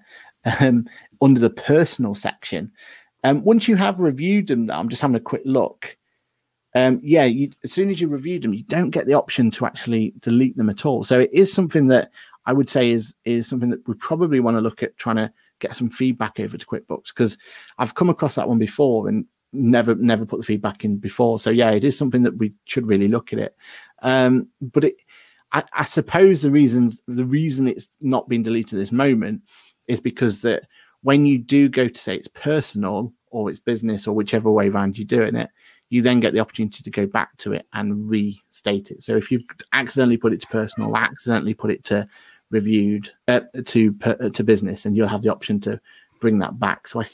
[0.60, 0.88] um,
[1.20, 2.70] under the personal section.
[3.24, 5.96] Um, once you have reviewed them, I'm just having a quick look.
[6.74, 9.66] Um, yeah, you, as soon as you reviewed them, you don't get the option to
[9.66, 11.02] actually delete them at all.
[11.04, 12.10] So it is something that
[12.44, 15.32] I would say is is something that we probably want to look at trying to
[15.58, 17.38] get some feedback over to QuickBooks because
[17.78, 21.38] I've come across that one before and never never put the feedback in before.
[21.38, 23.56] So yeah, it is something that we should really look at it.
[24.02, 24.96] Um, but it,
[25.52, 29.42] I, I suppose the reasons the reason it's not been deleted at this moment
[29.88, 30.64] is because that
[31.02, 34.98] when you do go to say it's personal or it's business or whichever way around
[34.98, 35.50] you're doing it,
[35.88, 39.02] you then get the opportunity to go back to it and restate it.
[39.02, 42.08] So if you've accidentally put it to personal, accidentally put it to
[42.50, 45.80] reviewed uh, to uh, to business, then you'll have the option to
[46.20, 46.88] bring that back.
[46.88, 47.06] So I,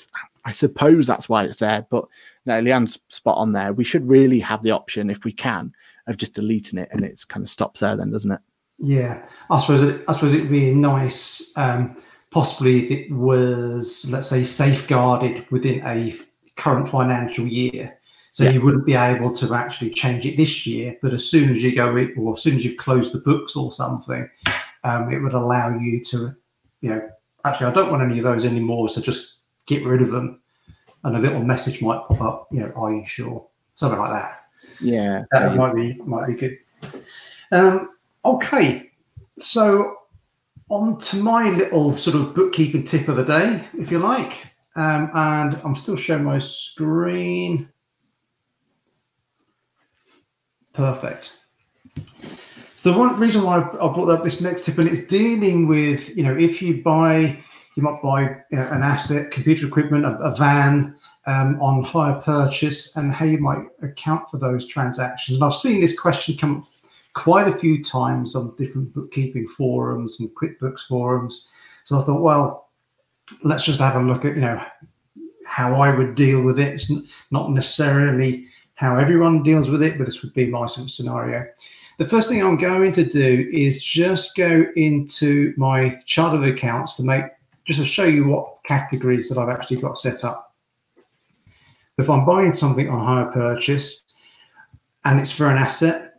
[0.45, 1.87] I suppose that's why it's there.
[1.91, 2.07] But
[2.47, 3.73] no, Leanne's spot on there.
[3.73, 5.73] We should really have the option, if we can,
[6.07, 8.41] of just deleting it, and it's kind of stops there, then, doesn't it?
[8.79, 11.57] Yeah, I suppose it, I suppose it'd be nice.
[11.57, 11.97] Um,
[12.33, 16.15] possibly if it was, let's say, safeguarded within a
[16.57, 17.99] current financial year.
[18.31, 18.51] So yeah.
[18.51, 21.77] you wouldn't be able to actually change it this year, but as soon as you
[21.77, 24.29] go, or as soon as you close the books or something,
[24.85, 26.35] um, it would allow you to,
[26.81, 27.09] you know,
[27.45, 30.41] actually, I don't want any of those anymore, so just get rid of them.
[31.05, 33.47] And a little message might pop up, you know, are you sure?
[33.75, 34.43] Something like that.
[34.81, 36.59] Yeah, that might be might be good.
[37.51, 37.91] Um,
[38.25, 38.93] okay,
[39.39, 39.97] so
[40.69, 44.47] on to my little sort of bookkeeping tip of the day, if you like.
[44.75, 47.69] Um, and I'm still showing my screen.
[50.73, 51.41] Perfect.
[52.83, 56.17] So the one reason why I brought up this next tip, and it's dealing with,
[56.17, 57.41] you know, if you buy,
[57.77, 63.13] you might buy an asset, computer equipment, a, a van um, on hire purchase, and
[63.13, 65.37] how you might account for those transactions.
[65.37, 66.67] And I've seen this question come
[67.13, 71.53] quite a few times on different bookkeeping forums and QuickBooks forums.
[71.85, 72.71] So I thought, well,
[73.45, 74.61] let's just have a look at, you know,
[75.47, 76.75] how I would deal with it.
[76.75, 76.91] It's
[77.31, 81.47] not necessarily how everyone deals with it, but this would be my sort of scenario.
[81.99, 86.97] The first thing I'm going to do is just go into my chart of accounts
[86.97, 87.25] to make
[87.67, 90.55] just to show you what categories that I've actually got set up.
[91.99, 94.05] If I'm buying something on hire purchase
[95.05, 96.15] and it's for an asset,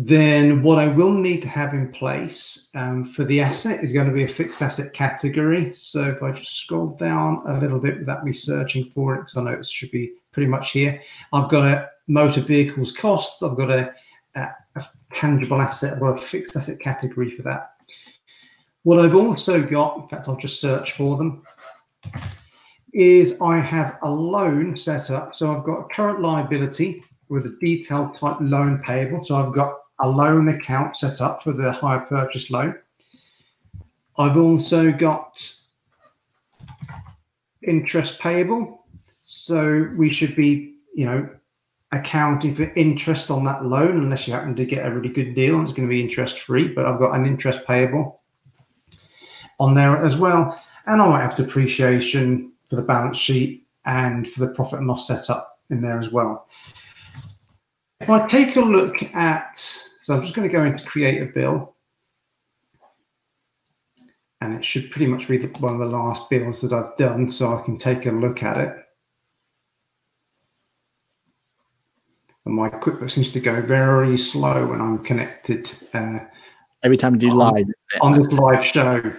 [0.00, 4.06] then what I will need to have in place um, for the asset is going
[4.06, 5.74] to be a fixed asset category.
[5.74, 9.36] So if I just scroll down a little bit without me searching for it, because
[9.36, 13.56] I know it should be pretty much here, I've got a motor vehicles cost, I've
[13.56, 13.92] got a,
[14.36, 17.74] a, a tangible asset, I've a fixed asset category for that.
[18.82, 21.42] What I've also got, in fact, I'll just search for them,
[22.94, 25.34] is I have a loan set up.
[25.34, 29.22] So I've got a current liability with a detailed type loan payable.
[29.22, 32.74] So I've got a loan account set up for the hire purchase loan.
[34.16, 35.44] I've also got
[37.62, 38.86] interest payable.
[39.20, 41.28] So we should be, you know,
[41.92, 45.54] accounting for interest on that loan unless you happen to get a really good deal
[45.54, 46.68] and it's going to be interest free.
[46.68, 48.20] But I've got an interest payable
[49.58, 50.62] on there as well.
[50.86, 55.06] And I might have depreciation for the balance sheet and for the profit and loss
[55.06, 56.46] setup in there as well.
[58.00, 61.26] If I take a look at, so I'm just going to go into create a
[61.26, 61.74] bill.
[64.40, 67.58] And it should pretty much be one of the last bills that I've done, so
[67.58, 68.76] I can take a look at it.
[72.48, 75.70] And my QuickBooks seems to go very slow when I'm connected.
[75.92, 76.20] Uh,
[76.82, 77.66] Every time you do on, live.
[78.00, 79.12] On this live show.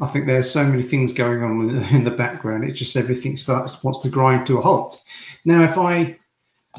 [0.00, 2.64] I think there's so many things going on in the background.
[2.64, 5.04] It just everything starts wants to grind to a halt.
[5.44, 6.18] Now, if I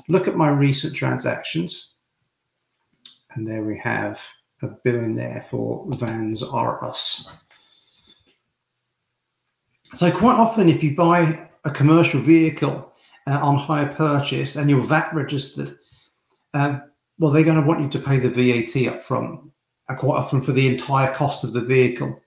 [0.10, 1.98] look at my recent transactions,
[3.34, 4.20] and there we have
[4.64, 7.32] a bill in there for Vans R Us.
[9.94, 12.92] So quite often, if you buy a commercial vehicle
[13.28, 15.78] uh, on hire purchase and you're VAT registered,
[16.54, 16.80] uh,
[17.20, 19.40] well, they're going to want you to pay the VAT up front,
[19.90, 22.20] uh, quite often for the entire cost of the vehicle.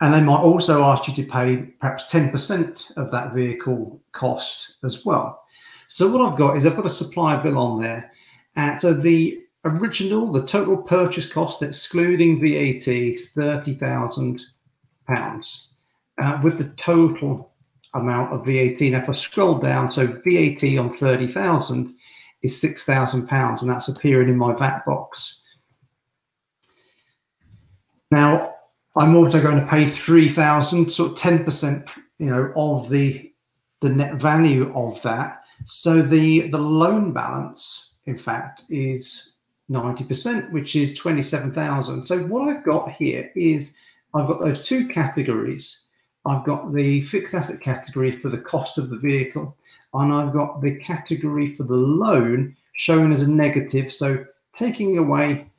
[0.00, 5.04] And they might also ask you to pay perhaps 10% of that vehicle cost as
[5.04, 5.44] well.
[5.88, 8.10] So what I've got is I've got a supply bill on there.
[8.56, 15.66] And so the original, the total purchase cost, excluding VAT, is £30,000
[16.22, 17.52] uh, with the total
[17.94, 18.80] amount of VAT.
[18.80, 21.94] Now, if I scroll down, so VAT on 30,000
[22.42, 25.44] is £6,000 and that's appearing in my VAT box.
[28.10, 28.54] Now,
[28.96, 33.32] I'm also going to pay three thousand, sort of ten percent, you know, of the
[33.80, 35.42] the net value of that.
[35.64, 39.36] So the the loan balance, in fact, is
[39.68, 42.06] ninety percent, which is twenty seven thousand.
[42.06, 43.76] So what I've got here is
[44.12, 45.86] I've got those two categories.
[46.26, 49.56] I've got the fixed asset category for the cost of the vehicle,
[49.94, 53.92] and I've got the category for the loan shown as a negative.
[53.92, 55.50] So taking away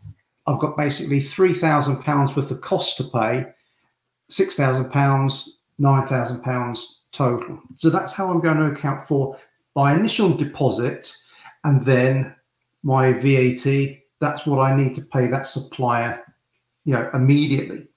[0.47, 3.45] I've got basically three thousand pounds worth of cost to pay,
[4.29, 7.59] six thousand pounds, nine thousand pounds total.
[7.75, 9.37] So that's how I'm going to account for
[9.75, 11.15] my initial deposit
[11.63, 12.35] and then
[12.83, 13.97] my VAT.
[14.19, 16.23] That's what I need to pay that supplier,
[16.85, 17.87] you know, immediately.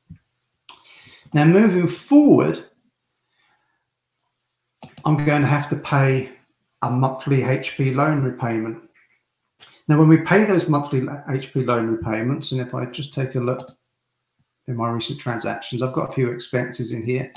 [1.33, 2.64] Now moving forward,
[5.05, 6.33] I'm going to have to pay
[6.83, 8.83] a monthly HP loan repayment.
[9.87, 13.40] Now, when we pay those monthly HP loan repayments, and if I just take a
[13.40, 13.71] look
[14.67, 17.33] in my recent transactions, I've got a few expenses in here.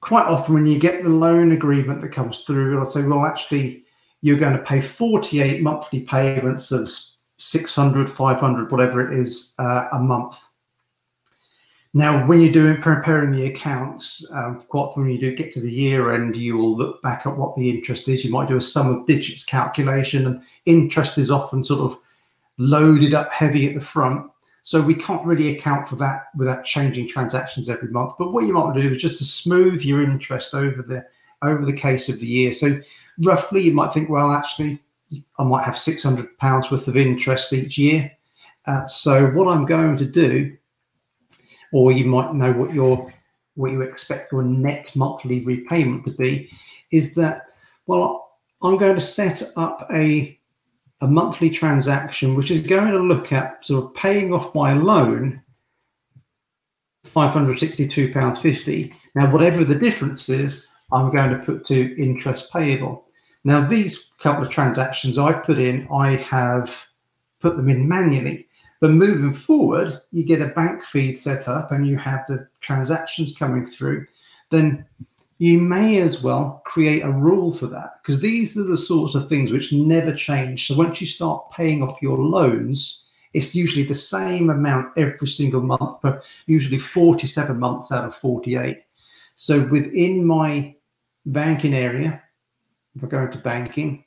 [0.00, 3.84] Quite often, when you get the loan agreement that comes through, I'll say, well, actually,
[4.20, 6.90] you're going to pay 48 monthly payments of
[7.38, 10.42] 600, 500, whatever it is, uh, a month.
[11.94, 15.70] Now, when you're doing preparing the accounts, um, quite often you do get to the
[15.70, 18.24] year end, you will look back at what the interest is.
[18.24, 21.98] You might do a sum of digits calculation, and interest is often sort of
[22.56, 24.30] loaded up heavy at the front.
[24.62, 28.14] So we can't really account for that without changing transactions every month.
[28.18, 31.04] But what you might want to do is just to smooth your interest over the
[31.42, 32.52] over the case of the year.
[32.52, 32.80] So
[33.18, 34.80] roughly, you might think, well, actually,
[35.38, 38.10] I might have six hundred pounds worth of interest each year.
[38.64, 40.56] Uh, so what I'm going to do
[41.72, 43.12] or you might know what your
[43.54, 46.50] what you expect your next monthly repayment to be,
[46.90, 47.46] is that
[47.86, 50.38] well, I'm going to set up a
[51.00, 55.42] a monthly transaction which is going to look at sort of paying off my loan,
[57.04, 58.94] five hundred sixty-two pounds fifty.
[59.14, 63.06] Now, whatever the difference is, I'm going to put to interest payable.
[63.44, 66.86] Now, these couple of transactions I've put in, I have
[67.40, 68.46] put them in manually.
[68.82, 73.36] But moving forward, you get a bank feed set up and you have the transactions
[73.36, 74.06] coming through,
[74.50, 74.84] then
[75.38, 79.28] you may as well create a rule for that because these are the sorts of
[79.28, 80.66] things which never change.
[80.66, 85.62] So once you start paying off your loans, it's usually the same amount every single
[85.62, 88.78] month, but usually 47 months out of 48.
[89.36, 90.74] So within my
[91.24, 92.20] banking area,
[92.96, 94.06] if I go into banking,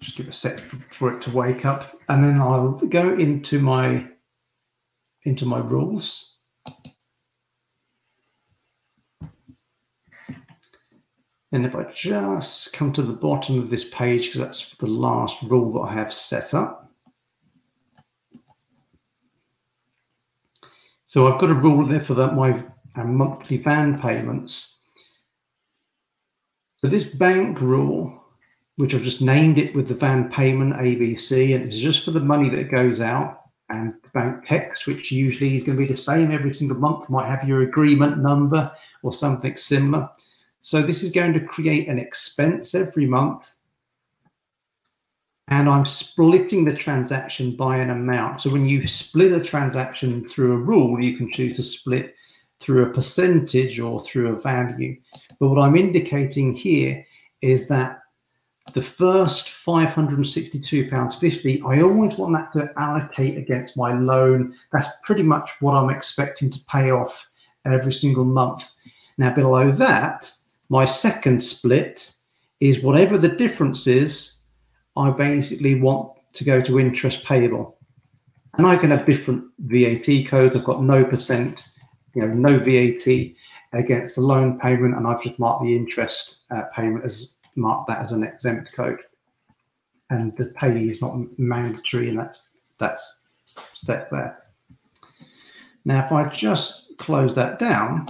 [0.00, 3.60] just give it a sec for it to wake up, and then I'll go into
[3.60, 4.08] my
[5.24, 6.38] into my rules.
[11.52, 15.40] And if I just come to the bottom of this page, because that's the last
[15.44, 16.90] rule that I have set up.
[21.06, 22.64] So I've got a rule there for that my
[22.96, 24.82] monthly van payments.
[26.78, 28.23] So this bank rule,
[28.76, 32.20] which I've just named it with the van payment ABC, and it's just for the
[32.20, 35.96] money that goes out and the bank text, which usually is going to be the
[35.96, 38.70] same every single month, might have your agreement number
[39.02, 40.10] or something similar.
[40.60, 43.54] So this is going to create an expense every month.
[45.48, 48.40] And I'm splitting the transaction by an amount.
[48.40, 52.14] So when you split a transaction through a rule, you can choose to split
[52.60, 54.96] through a percentage or through a value.
[55.38, 57.04] But what I'm indicating here
[57.42, 58.03] is that
[58.72, 64.54] the first £562.50, I always want that to allocate against my loan.
[64.72, 67.28] That's pretty much what I'm expecting to pay off
[67.66, 68.72] every single month.
[69.18, 70.32] Now, below that,
[70.70, 72.14] my second split
[72.60, 74.44] is whatever the difference is,
[74.96, 77.76] I basically want to go to interest payable.
[78.56, 80.56] And I can have different VAT codes.
[80.56, 81.68] I've got no percent,
[82.14, 83.34] you know, no VAT
[83.72, 88.00] against the loan payment, and I've just marked the interest uh, payment as mark that
[88.00, 89.00] as an exempt code.
[90.10, 93.22] And the payee is not mandatory, and that's that's
[93.72, 94.44] step there.
[95.84, 98.06] Now, if I just close that down,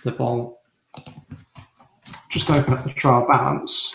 [0.00, 0.60] so if I'll
[2.30, 3.94] just open up the trial balance.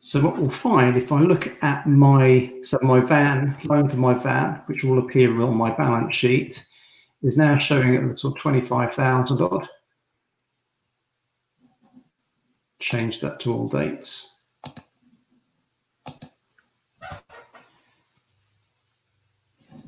[0.00, 4.14] So what we'll find if I look at my so my van loan for my
[4.14, 6.66] van, which will appear on my balance sheet,
[7.22, 9.68] is now showing at the sort of twenty five thousand odd.
[12.80, 14.32] Change that to all dates.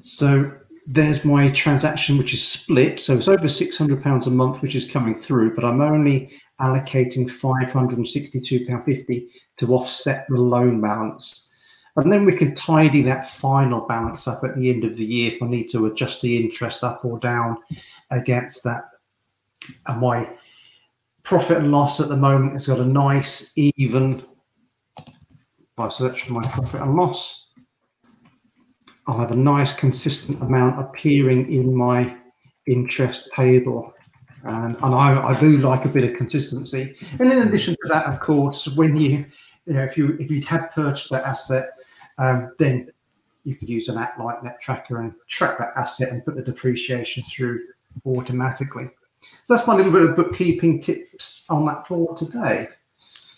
[0.00, 2.98] So there's my transaction, which is split.
[2.98, 9.28] So it's over £600 a month, which is coming through, but I'm only allocating £562.50
[9.58, 11.54] to offset the loan balance.
[11.96, 15.32] And then we can tidy that final balance up at the end of the year
[15.32, 17.56] if I need to adjust the interest up or down
[18.10, 18.84] against that.
[19.86, 20.28] And my
[21.30, 24.20] profit and loss at the moment has got a nice even.
[24.98, 27.46] If I search for my profit and loss,
[29.06, 32.16] I'll have a nice consistent amount appearing in my
[32.66, 33.94] interest payable.
[34.42, 36.96] And, and I, I do like a bit of consistency.
[37.20, 39.24] And in addition to that, of course, when you,
[39.66, 41.70] you know, if you if you had purchased that asset,
[42.18, 42.90] um, then
[43.44, 46.42] you could use an app like Nett Tracker and track that asset and put the
[46.42, 47.60] depreciation through
[48.04, 48.90] automatically.
[49.50, 52.68] So that's my little bit of bookkeeping tips on that for today.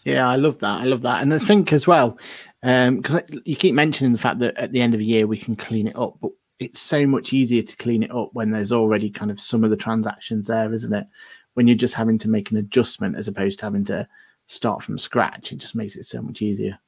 [0.05, 0.83] Yeah, I love that.
[0.83, 1.23] I love that.
[1.23, 2.19] And I think as well,
[2.61, 5.39] because um, you keep mentioning the fact that at the end of the year we
[5.39, 8.73] can clean it up, but it's so much easier to clean it up when there's
[8.73, 11.07] already kind of some of the transactions there, isn't it?
[11.55, 14.07] When you're just having to make an adjustment as opposed to having to
[14.49, 16.79] start from scratch, it just makes it so much easier.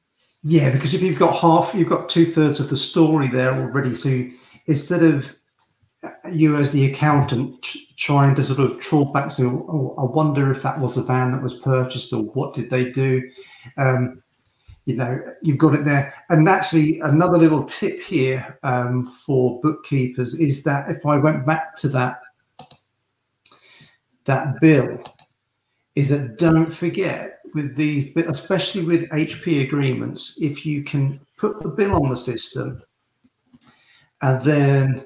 [0.43, 3.95] Yeah, because if you've got half, you've got two thirds of the story there already.
[3.95, 4.27] So
[4.67, 5.35] instead of
[6.31, 7.65] you as the accountant
[7.97, 11.31] trying to sort of trawl back to, oh, I wonder if that was a van
[11.31, 13.29] that was purchased or what did they do?
[13.77, 14.21] Um,
[14.85, 16.13] you know, you've got it there.
[16.29, 21.75] And actually, another little tip here um, for bookkeepers is that if I went back
[21.77, 22.19] to that
[24.25, 25.03] that bill,
[25.95, 31.69] is that don't forget with the especially with HP agreements, if you can put the
[31.69, 32.81] bill on the system
[34.21, 35.05] and then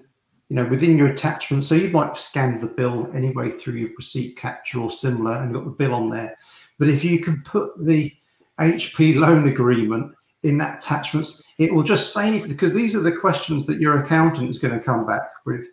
[0.50, 1.64] you know, within your attachment.
[1.64, 5.66] So you might scan the bill anyway through your receipt capture or similar and got
[5.66, 6.36] the bill on there.
[6.80, 8.12] But if you can put the
[8.60, 11.28] HP loan agreement in that attachment,
[11.60, 14.84] it will just save because these are the questions that your accountant is going to
[14.84, 15.68] come back with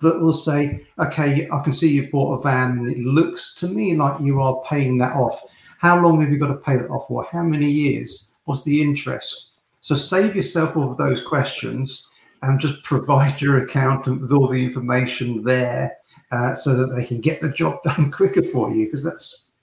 [0.00, 3.68] that will say, okay, I can see you've bought a van and it looks to
[3.68, 5.40] me like you are paying that off.
[5.78, 7.24] How long have you got to pay that off for?
[7.24, 8.36] How many years?
[8.44, 9.54] What's the interest?
[9.80, 12.07] So save yourself all of those questions
[12.42, 15.96] and just provide your accountant with all the information there
[16.30, 19.54] uh, so that they can get the job done quicker for you because that's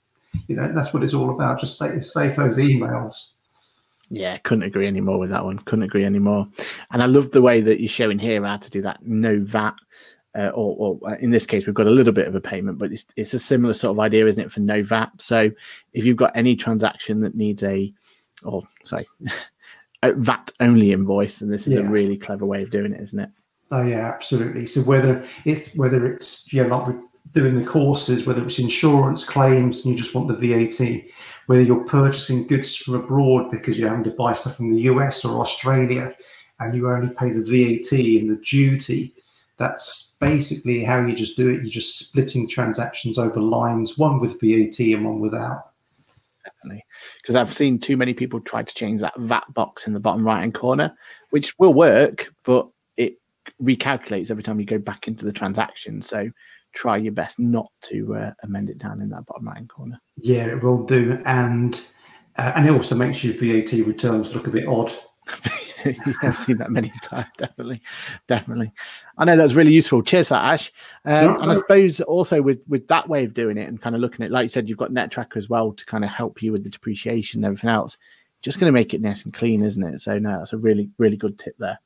[0.48, 1.60] you know that's what it's all about.
[1.60, 3.30] Just save, save those emails.
[4.08, 5.58] Yeah couldn't agree anymore with that one.
[5.60, 6.46] Couldn't agree anymore
[6.92, 9.04] and i love the way that you're showing here how to do that.
[9.04, 9.74] No vat
[10.36, 12.78] uh, or, or, uh, in this case, we've got a little bit of a payment,
[12.78, 15.10] but it's, it's a similar sort of idea, isn't it, for no VAT?
[15.18, 15.50] So
[15.94, 17.92] if you've got any transaction that needs a,
[18.44, 19.06] or sorry,
[20.02, 21.80] VAT only invoice, and this is yeah.
[21.80, 23.30] a really clever way of doing it, isn't it?
[23.70, 24.66] Oh yeah, absolutely.
[24.66, 26.96] So whether it's whether it's you know like
[27.32, 31.02] doing the courses, whether it's insurance claims and you just want the VAT,
[31.46, 35.24] whether you're purchasing goods from abroad because you're having to buy stuff from the US
[35.24, 36.14] or Australia
[36.60, 39.14] and you only pay the VAT and the duty,
[39.58, 41.62] that's basically how you just do it.
[41.62, 45.72] You're just splitting transactions over lines, one with VAT and one without
[47.20, 50.24] Because I've seen too many people try to change that VAT box in the bottom
[50.24, 50.94] right hand corner,
[51.30, 53.14] which will work, but it
[53.62, 56.02] recalculates every time you go back into the transaction.
[56.02, 56.30] So
[56.74, 60.00] try your best not to uh, amend it down in that bottom right hand corner.
[60.16, 61.80] Yeah, it will do, and
[62.36, 64.94] uh, and it also makes your VAT returns look a bit odd.
[66.22, 67.82] I've seen that many times, definitely,
[68.26, 68.72] definitely.
[69.18, 70.02] I know that's really useful.
[70.02, 70.72] Cheers for that, Ash.
[71.04, 74.00] Um, and I suppose also with with that way of doing it and kind of
[74.00, 76.42] looking at, like you said, you've got Nett Tracker as well to kind of help
[76.42, 77.98] you with the depreciation and everything else.
[78.42, 80.00] Just going to make it nice and clean, isn't it?
[80.00, 81.78] So no, that's a really really good tip there.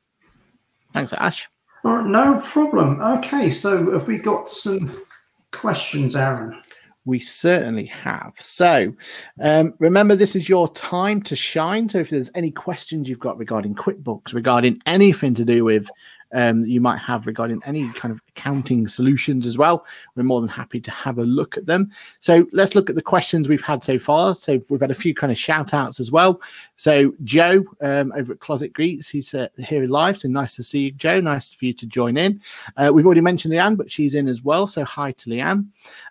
[0.92, 1.48] Thanks, Ash.
[1.84, 3.01] All right, no problem.
[3.01, 4.92] Okay, so have we got some
[5.51, 6.61] questions, Aaron?
[7.05, 8.34] We certainly have.
[8.38, 8.92] So
[9.40, 11.88] um, remember, this is your time to shine.
[11.88, 15.88] So if there's any questions you've got regarding QuickBooks, regarding anything to do with
[16.33, 19.85] um, you might have regarding any kind of accounting solutions as well.
[20.14, 21.91] We're more than happy to have a look at them.
[22.20, 24.35] So let's look at the questions we've had so far.
[24.35, 26.41] So we've had a few kind of shout outs as well.
[26.76, 30.18] So Joe um, over at Closet Greets, he's uh, here live.
[30.18, 31.20] So nice to see you, Joe.
[31.20, 32.41] Nice for you to join in.
[32.76, 34.66] Uh, we've already mentioned Leanne, but she's in as well.
[34.66, 35.66] So hi to Leanne.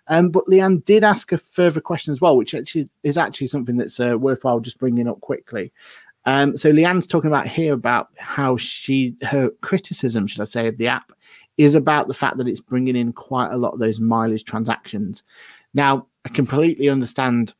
[0.08, 3.76] Um, but Leanne did ask a further question as well, which actually is actually something
[3.76, 5.72] that's uh, worthwhile just bringing up quickly.
[6.26, 10.76] Um, so Leanne's talking about here about how she her criticism, should I say, of
[10.76, 11.12] the app
[11.56, 15.22] is about the fact that it's bringing in quite a lot of those mileage transactions.
[15.74, 17.54] Now, I completely understand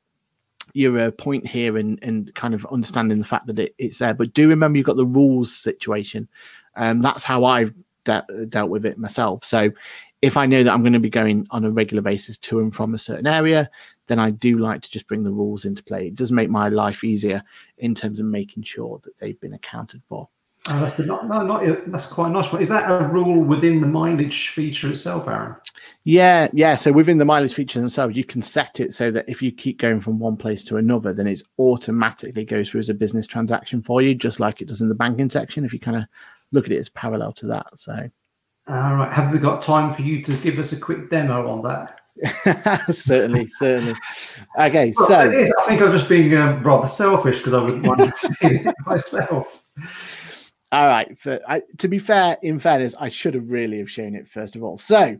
[0.72, 4.14] your uh, point here and and kind of understanding the fact that it, it's there,
[4.14, 6.28] but do remember you've got the rules situation.
[6.76, 9.44] Um, that's how I've de- dealt with it myself.
[9.44, 9.70] So
[10.22, 12.74] if I know that I'm going to be going on a regular basis to and
[12.74, 13.70] from a certain area,
[14.10, 16.08] then I do like to just bring the rules into play.
[16.08, 17.44] It does make my life easier
[17.78, 20.28] in terms of making sure that they've been accounted for.
[20.68, 22.48] Oh, that's not, no, not that's quite nice.
[22.48, 25.54] But is that a rule within the mileage feature itself, Aaron?
[26.02, 26.74] Yeah, yeah.
[26.74, 29.78] So within the mileage feature themselves, you can set it so that if you keep
[29.78, 33.80] going from one place to another, then it automatically goes through as a business transaction
[33.80, 35.64] for you, just like it does in the banking section.
[35.64, 36.04] If you kind of
[36.52, 38.10] look at it as parallel to that, so.
[38.66, 39.12] All right.
[39.12, 41.99] Have we got time for you to give us a quick demo on that?
[42.92, 43.94] certainly, certainly.
[44.58, 48.00] Okay, well, so I think I'm just being um, rather selfish because I wouldn't want
[48.00, 49.64] to see it myself.
[50.72, 51.18] All right.
[51.18, 54.54] For, I, to be fair, in fairness, I should have really have shown it first
[54.56, 54.78] of all.
[54.78, 55.16] So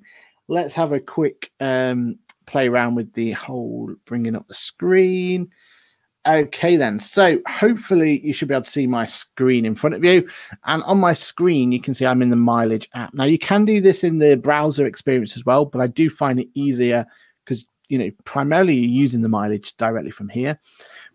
[0.49, 5.51] let's have a quick um, play around with the whole bringing up the screen.
[6.29, 7.01] Okay, then.
[7.01, 10.29] So hopefully you should be able to see my screen in front of you.
[10.65, 13.15] And on my screen, you can see I'm in the mileage app.
[13.15, 16.39] Now, you can do this in the browser experience as well, but I do find
[16.39, 17.07] it easier
[17.45, 20.59] because, you know, primarily you're using the mileage directly from here.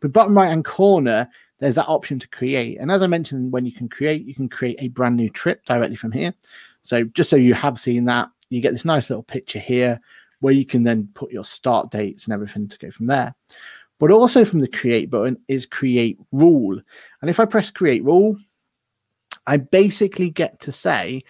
[0.01, 1.29] But bottom right hand corner,
[1.59, 2.79] there's that option to create.
[2.79, 5.63] And as I mentioned, when you can create, you can create a brand new trip
[5.65, 6.33] directly from here.
[6.81, 9.99] So just so you have seen that, you get this nice little picture here
[10.39, 13.35] where you can then put your start dates and everything to go from there
[13.99, 16.79] but also from the create button is create rule.
[17.21, 18.37] And if I press create rule,
[19.47, 21.23] I basically get to say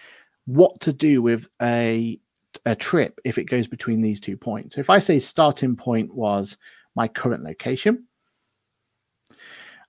[0.46, 2.18] what to do with a,
[2.64, 4.74] a trip if it goes between these two points.
[4.74, 6.56] So if I say starting point was
[6.94, 8.04] my current location,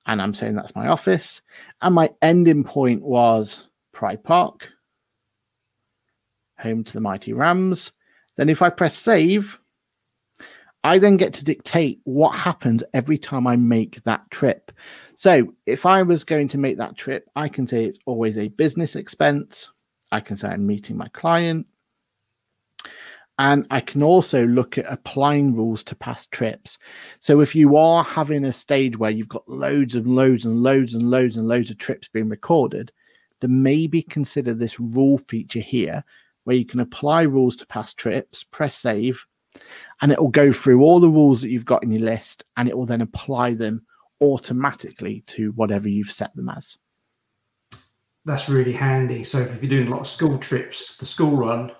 [0.05, 1.41] and I'm saying that's my office,
[1.82, 4.69] and my ending point was Pride Park,
[6.59, 7.91] home to the mighty Rams,
[8.36, 9.59] then if I press save,
[10.88, 14.72] I then get to dictate what happens every time I make that trip.
[15.16, 18.48] So if I was going to make that trip, I can say it's always a
[18.48, 19.70] business expense.
[20.14, 21.68] I can say I'm meeting my client.
[23.38, 26.78] And I can also look at applying rules to past trips.
[27.20, 30.94] So if you are having a stage where you've got loads and loads and loads
[30.94, 32.94] and loads and loads of trips being recorded,
[33.42, 36.06] then maybe consider this rule feature here
[36.46, 39.26] where you can apply rules to past trips, press save,
[40.01, 42.70] and it will go through all the rules that you've got in your list and
[42.70, 43.86] it will then apply them
[44.22, 46.78] automatically to whatever you've set them as.
[48.26, 49.24] That's really handy.
[49.24, 51.72] So if you're doing a lot of school trips, the school run,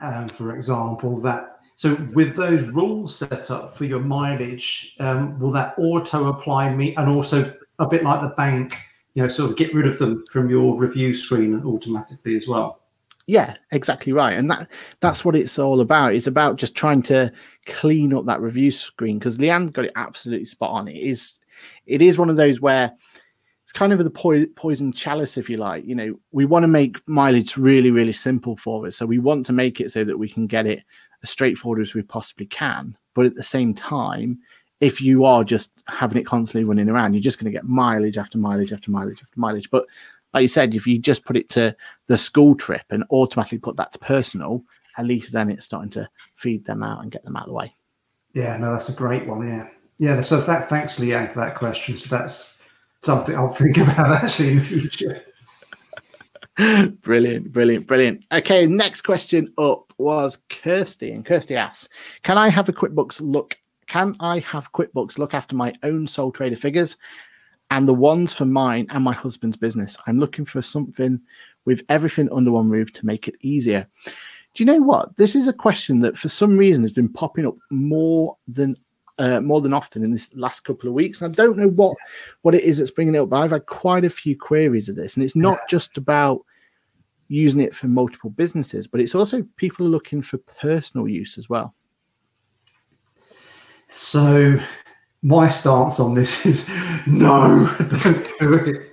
[0.00, 5.50] um, for example, that so with those rules set up for your mileage, um, will
[5.52, 8.78] that auto apply me and also a bit like the bank,
[9.14, 12.81] you know, sort of get rid of them from your review screen automatically as well?
[13.26, 14.36] Yeah, exactly right.
[14.36, 14.68] And that
[15.00, 16.14] that's what it's all about.
[16.14, 17.32] It's about just trying to
[17.66, 20.88] clean up that review screen because Leanne got it absolutely spot on.
[20.88, 21.38] It is
[21.86, 22.92] it is one of those where
[23.62, 25.84] it's kind of the po- poison chalice, if you like.
[25.84, 28.96] You know, we want to make mileage really, really simple for us.
[28.96, 30.82] So we want to make it so that we can get it
[31.22, 32.96] as straightforward as we possibly can.
[33.14, 34.38] But at the same time,
[34.80, 38.18] if you are just having it constantly running around, you're just going to get mileage
[38.18, 39.70] after mileage after mileage after mileage.
[39.70, 39.86] But
[40.34, 41.76] like you said, if you just put it to
[42.12, 44.62] the school trip and automatically put that to personal,
[44.98, 47.54] at least then it's starting to feed them out and get them out of the
[47.54, 47.74] way.
[48.34, 49.48] Yeah, no, that's a great one.
[49.48, 50.20] Yeah, yeah.
[50.20, 51.96] So that thanks, Leanne, for that question.
[51.96, 52.60] So that's
[53.00, 55.22] something I'll think about actually in the future.
[57.00, 58.26] brilliant, brilliant, brilliant.
[58.30, 61.88] Okay, next question up was Kirsty, and Kirsty asks,
[62.24, 63.56] "Can I have a QuickBooks look?
[63.86, 66.98] Can I have QuickBooks look after my own sole trader figures
[67.70, 69.96] and the ones for mine and my husband's business?
[70.06, 71.18] I'm looking for something
[71.64, 73.86] with everything under one roof to make it easier."
[74.54, 75.16] Do you know what?
[75.16, 78.76] This is a question that, for some reason, has been popping up more than
[79.18, 81.20] uh, more than often in this last couple of weeks.
[81.20, 81.96] And I don't know what
[82.42, 84.96] what it is that's bringing it up, but I've had quite a few queries of
[84.96, 86.40] this, and it's not just about
[87.28, 91.74] using it for multiple businesses, but it's also people looking for personal use as well.
[93.88, 94.60] So,
[95.22, 96.68] my stance on this is
[97.06, 98.88] no, don't do it.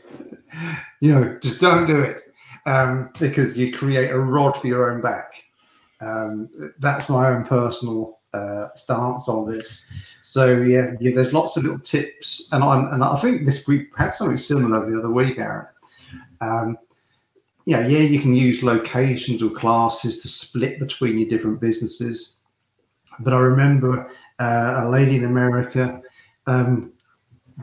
[1.02, 2.29] You know, just don't do it
[2.66, 5.44] um, because you create a rod for your own back.
[6.02, 6.50] Um,
[6.80, 9.86] that's my own personal uh, stance on this.
[10.22, 13.88] So yeah, yeah, there's lots of little tips, and I and I think this we
[13.98, 15.68] had something similar the other week, Aaron.
[16.42, 16.78] Um,
[17.66, 22.42] yeah, yeah, you can use locations or classes to split between your different businesses.
[23.20, 26.02] But I remember uh, a lady in America,
[26.48, 26.94] um,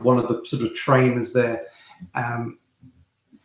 [0.01, 1.65] one of the sort of trainers there,
[2.13, 2.59] um,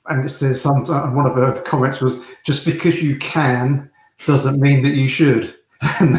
[0.06, 0.84] and it says some,
[1.14, 3.90] one of her comments was just because you can
[4.26, 5.54] doesn't mean that you should.
[6.00, 6.16] and,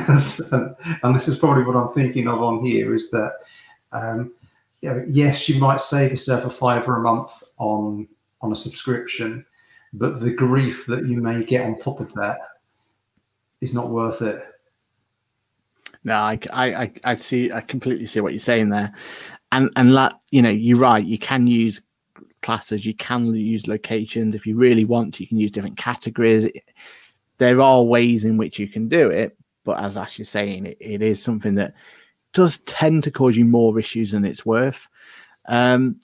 [1.03, 3.34] and, this is probably what I'm thinking of on here is that,
[3.93, 4.34] um,
[4.81, 8.07] you know, yes, you might save yourself a fiver a month on
[8.41, 9.45] on a subscription,
[9.93, 12.39] but the grief that you may get on top of that
[13.61, 14.43] is not worth it.
[16.03, 17.49] No, I, I, I see.
[17.49, 18.93] I completely see what you're saying there,
[19.53, 21.05] and and you know, you're right.
[21.05, 21.81] You can use
[22.44, 25.20] classes, you can use locations if you really want.
[25.20, 26.50] You can use different categories
[27.38, 30.78] there are ways in which you can do it, but as Ash is saying, it,
[30.80, 31.74] it is something that
[32.34, 34.88] does tend to cause you more issues than it's worth.
[35.48, 36.00] Um,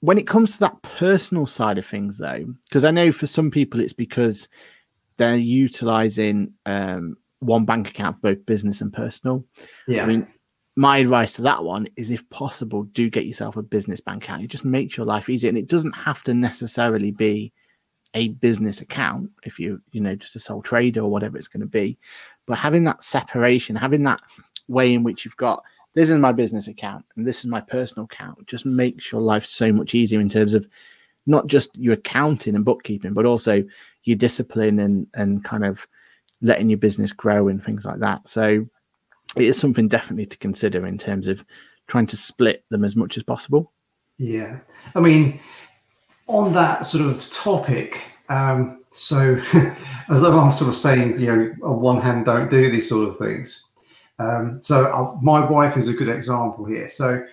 [0.00, 3.50] when it comes to that personal side of things, though, because I know for some
[3.50, 4.48] people it's because
[5.16, 9.44] they're utilizing um, one bank account, both business and personal.
[9.86, 10.02] Yeah.
[10.02, 10.26] I mean,
[10.76, 14.42] my advice to that one is if possible, do get yourself a business bank account.
[14.42, 15.48] It just makes your life easier.
[15.48, 17.52] And it doesn't have to necessarily be
[18.14, 21.60] a business account if you you know just a sole trader or whatever it's going
[21.60, 21.96] to be
[22.46, 24.20] but having that separation having that
[24.68, 25.62] way in which you've got
[25.94, 29.46] this is my business account and this is my personal account just makes your life
[29.46, 30.68] so much easier in terms of
[31.26, 33.64] not just your accounting and bookkeeping but also
[34.04, 35.86] your discipline and and kind of
[36.42, 38.66] letting your business grow and things like that so
[39.36, 41.44] it is something definitely to consider in terms of
[41.86, 43.72] trying to split them as much as possible
[44.18, 44.58] yeah
[44.94, 45.40] i mean
[46.26, 49.36] on that sort of topic, um, so
[50.08, 53.18] as I'm sort of saying, you know, on one hand, don't do these sort of
[53.18, 53.70] things.
[54.18, 56.88] Um, so uh, my wife is a good example here.
[56.88, 57.24] So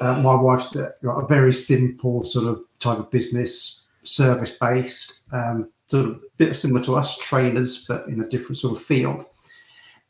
[0.00, 5.70] uh, my wife's a, a, very simple sort of type of business, service based, um,
[5.88, 9.24] sort of bit similar to us trainers, but in a different sort of field.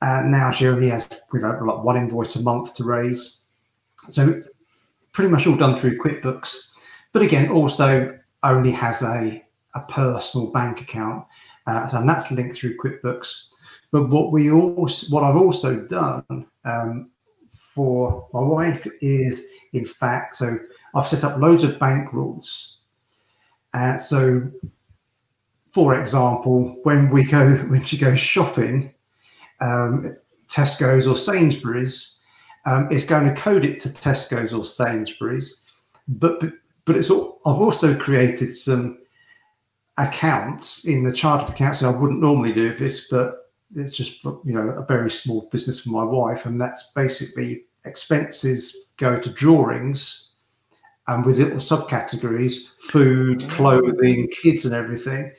[0.00, 3.48] And now she only has you know like one invoice a month to raise.
[4.08, 4.42] So
[5.12, 6.72] pretty much all done through QuickBooks.
[7.12, 9.44] But again, also only has a,
[9.74, 11.24] a personal bank account,
[11.66, 13.48] uh, and that's linked through QuickBooks.
[13.90, 17.10] But what we also, what I've also done um,
[17.50, 20.58] for my wife is, in fact, so
[20.94, 22.80] I've set up loads of bank rules.
[23.74, 24.50] Uh, so,
[25.72, 28.94] for example, when we go when she goes shopping,
[29.60, 30.16] um,
[30.48, 32.20] Tesco's or Sainsbury's,
[32.66, 35.64] um, it's going to code it to Tesco's or Sainsbury's,
[36.06, 36.52] but but
[36.84, 38.98] but it's all, I've also created some
[39.98, 41.82] accounts in the chart of accounts.
[41.82, 45.80] And I wouldn't normally do this, but it's just you know a very small business
[45.80, 50.32] for my wife, and that's basically expenses go to drawings,
[51.08, 53.50] and with little subcategories: food, mm.
[53.50, 55.32] clothing, kids, and everything.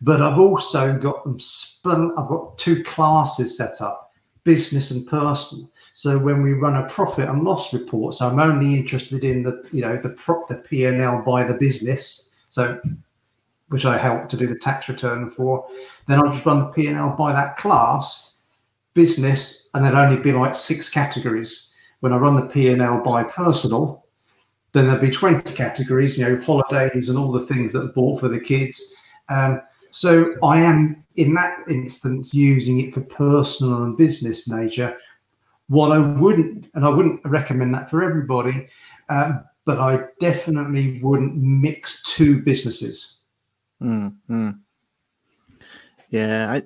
[0.00, 2.12] But I've also got them spun.
[2.16, 4.12] I've got two classes set up:
[4.44, 5.70] business and personal.
[5.94, 9.66] So when we run a profit and loss report, so I'm only interested in the
[9.72, 12.30] you know the prop the P and L by the business.
[12.50, 12.80] So
[13.68, 15.66] which I help to do the tax return for.
[16.06, 18.38] Then I'll just run the P and L by that class,
[18.94, 21.74] business, and there'd only be like six categories.
[22.00, 24.06] When I run the P and L by personal,
[24.72, 28.20] then there'd be 20 categories, you know, holidays and all the things that are bought
[28.20, 28.94] for the kids.
[29.28, 29.60] Um,
[29.98, 34.96] so I am in that instance using it for personal and business nature
[35.68, 38.68] what I wouldn't, and I wouldn't recommend that for everybody,
[39.08, 43.20] um, but I definitely wouldn't mix two businesses.
[43.82, 44.50] Mm-hmm.
[46.10, 46.62] Yeah, I,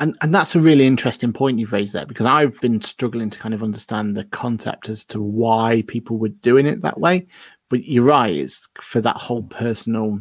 [0.00, 3.38] and and that's a really interesting point you've raised there because I've been struggling to
[3.38, 7.26] kind of understand the concept as to why people were doing it that way.
[7.70, 10.20] But you're right; it's for that whole personal,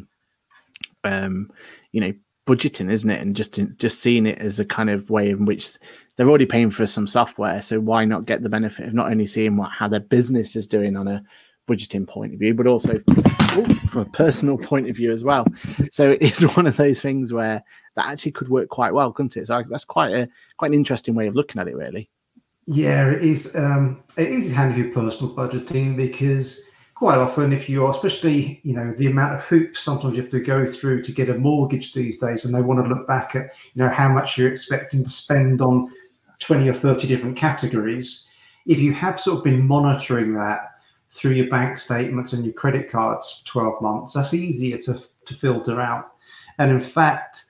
[1.04, 1.52] um,
[1.92, 2.14] you know,
[2.48, 3.22] budgeting, isn't it?
[3.22, 5.78] And just just seeing it as a kind of way in which
[6.16, 9.28] they're already paying for some software, so why not get the benefit of not only
[9.28, 11.24] seeing what how their business is doing on a
[11.68, 13.00] budgeting point of view, but also
[13.90, 15.46] from a personal point of view as well.
[15.92, 17.64] So it is one of those things where
[17.96, 19.48] that actually could work quite well, couldn't it?
[19.48, 22.10] So that's quite a quite an interesting way of looking at it, really.
[22.66, 23.56] Yeah, it is.
[23.56, 28.92] Um, it is handy for personal budgeting because quite often, if you're, especially, you know,
[28.94, 32.18] the amount of hoops sometimes you have to go through to get a mortgage these
[32.18, 35.10] days, and they want to look back at, you know, how much you're expecting to
[35.10, 35.94] spend on
[36.40, 38.32] 20 or 30 different categories.
[38.66, 40.72] If you have sort of been monitoring that
[41.10, 45.36] through your bank statements and your credit cards for 12 months, that's easier to, to
[45.36, 46.14] filter out.
[46.58, 47.46] And in fact,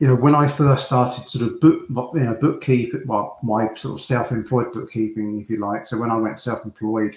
[0.00, 3.94] you know, when I first started sort of book, you know, bookkeeping, well, my sort
[3.94, 5.86] of self-employed bookkeeping, if you like.
[5.86, 7.16] So when I went self-employed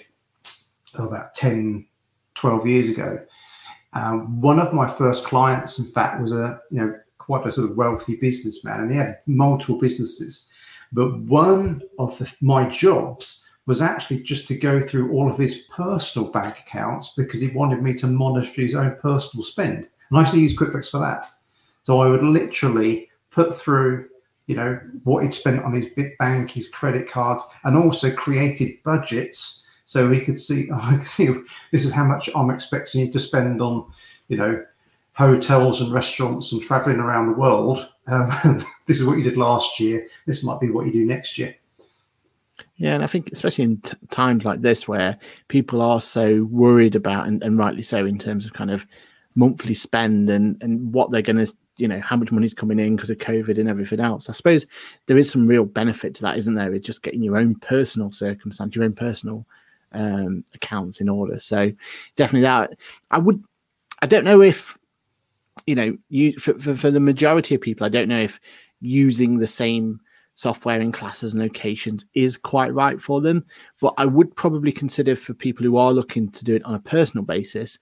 [0.94, 1.86] about 10,
[2.34, 3.18] 12 years ago,
[3.94, 7.70] um, one of my first clients, in fact, was a, you know, quite a sort
[7.70, 10.50] of wealthy businessman and he had multiple businesses.
[10.92, 15.66] But one of the, my jobs was actually just to go through all of his
[15.74, 19.88] personal bank accounts because he wanted me to monitor his own personal spend.
[20.10, 21.30] And I used to use QuickBooks for that.
[21.82, 24.08] So I would literally put through,
[24.46, 25.88] you know, what he'd spent on his
[26.18, 31.08] bank, his credit cards, and also created budgets so he could see, oh, I could
[31.08, 31.28] see
[31.72, 33.86] this is how much I'm expecting you to spend on,
[34.28, 34.64] you know,
[35.12, 37.88] hotels and restaurants and traveling around the world.
[38.06, 40.06] Um, this is what you did last year.
[40.26, 41.54] This might be what you do next year.
[42.76, 45.16] Yeah, and I think especially in t- times like this where
[45.46, 48.84] people are so worried about, and, and rightly so, in terms of kind of
[49.36, 52.94] monthly spend and and what they're going to you know how much money's coming in
[52.94, 54.64] because of covid and everything else i suppose
[55.06, 58.12] there is some real benefit to that isn't there it's just getting your own personal
[58.12, 59.44] circumstance your own personal
[59.94, 61.38] um, accounts in order.
[61.38, 61.72] So
[62.16, 62.78] definitely that.
[63.10, 63.42] I would
[64.04, 64.76] i don't know if
[65.66, 68.38] you know you for, for, for the majority of people i don't know if
[68.80, 69.98] using the same
[70.36, 73.44] software in classes and locations is quite right for them
[73.80, 76.80] but i would probably consider for people who are looking to do it on a
[76.80, 77.78] personal basis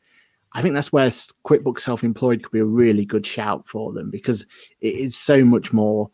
[0.54, 4.10] I think that's where QuickBooks Self Employed could be a really good shout for them
[4.10, 4.44] because
[4.82, 6.10] it is so much more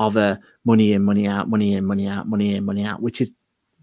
[0.00, 3.20] of a money in, money out, money in, money out, money in, money out, which
[3.20, 3.34] is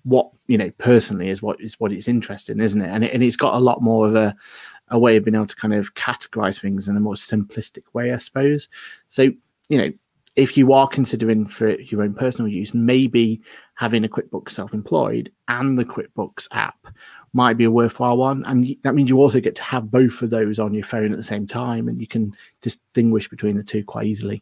[0.10, 2.90] what you know personally is what is what it's interested in, isn't it?
[2.90, 4.36] And, it, and it's got a lot more of a
[4.90, 8.12] a way of being able to kind of categorize things in a more simplistic way,
[8.12, 8.68] I suppose.
[9.10, 9.24] So
[9.70, 9.92] you know,
[10.36, 13.42] if you are considering for your own personal use, maybe
[13.76, 16.88] having a QuickBooks Self Employed and the QuickBooks app
[17.34, 18.44] might be a worthwhile one.
[18.46, 21.18] And that means you also get to have both of those on your phone at
[21.18, 24.42] the same time, and you can distinguish between the two quite easily.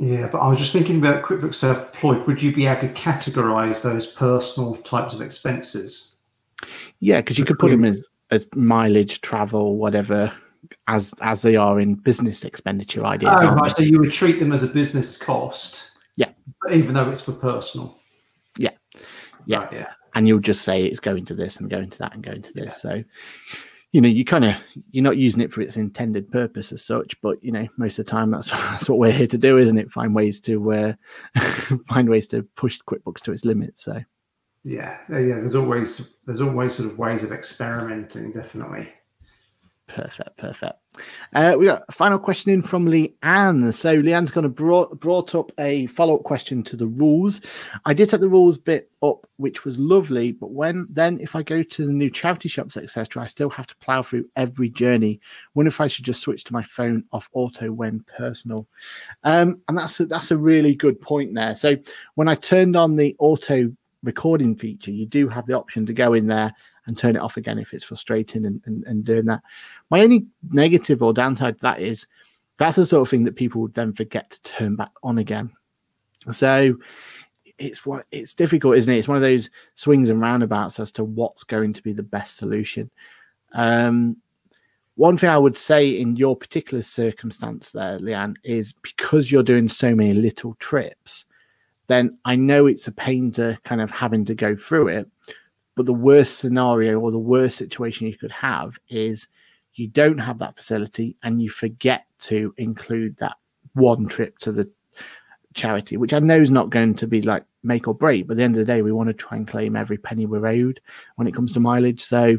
[0.00, 2.26] Yeah, but I was just thinking about QuickBooks Self-Employed.
[2.26, 6.16] Would you be able to categorize those personal types of expenses?
[7.00, 10.32] Yeah, because you could put them as, as mileage, travel, whatever,
[10.88, 13.40] as as they are in business expenditure ideas.
[13.42, 13.76] Oh, right.
[13.76, 15.90] So you would treat them as a business cost.
[16.16, 16.30] Yeah.
[16.70, 17.98] Even though it's for personal.
[18.58, 18.70] Yeah.
[19.46, 19.64] Yeah.
[19.64, 22.22] Right, yeah and you'll just say it's going to this and going to that and
[22.22, 22.64] going to this.
[22.84, 22.90] Yeah.
[22.92, 23.04] So,
[23.92, 24.56] you know, you kind of
[24.90, 28.06] you're not using it for its intended purpose as such, but you know, most of
[28.06, 29.92] the time that's that's what we're here to do, isn't it?
[29.92, 30.92] Find ways to uh,
[31.88, 33.84] find ways to push QuickBooks to its limits.
[33.84, 34.00] So,
[34.64, 35.40] yeah, yeah.
[35.40, 38.88] There's always there's always sort of ways of experimenting, definitely.
[39.94, 40.72] Perfect, perfect.
[41.34, 43.74] Uh, we got a final question in from Leanne.
[43.74, 47.42] So Leanne's going to brought brought up a follow up question to the rules.
[47.84, 51.42] I did set the rules bit up, which was lovely, but when then if I
[51.42, 55.20] go to the new charity shops, etc., I still have to plow through every journey.
[55.54, 58.66] Wonder if I should just switch to my phone off auto when personal.
[59.24, 61.54] Um, and that's a, that's a really good point there.
[61.54, 61.76] So
[62.14, 63.70] when I turned on the auto
[64.02, 66.54] recording feature, you do have the option to go in there
[66.86, 69.42] and turn it off again if it's frustrating and, and, and doing that.
[69.90, 72.06] My only negative or downside to that is
[72.58, 75.50] that's the sort of thing that people would then forget to turn back on again.
[76.30, 76.76] So
[77.58, 78.98] it's what it's difficult, isn't it?
[78.98, 82.36] It's one of those swings and roundabouts as to what's going to be the best
[82.36, 82.90] solution.
[83.52, 84.16] Um,
[84.96, 89.68] one thing I would say in your particular circumstance there, Leanne, is because you're doing
[89.68, 91.24] so many little trips,
[91.86, 95.10] then I know it's a pain to kind of having to go through it.
[95.74, 99.28] But the worst scenario or the worst situation you could have is
[99.74, 103.36] you don't have that facility and you forget to include that
[103.72, 104.70] one trip to the
[105.54, 108.26] charity, which I know is not going to be like make or break.
[108.26, 110.26] But at the end of the day, we want to try and claim every penny
[110.26, 110.80] we're owed
[111.16, 112.02] when it comes to mileage.
[112.02, 112.38] So,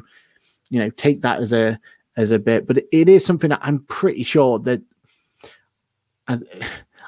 [0.70, 1.80] you know, take that as a
[2.18, 2.68] as a bit.
[2.68, 4.82] But it is something that I'm pretty sure that.
[6.28, 6.38] Uh,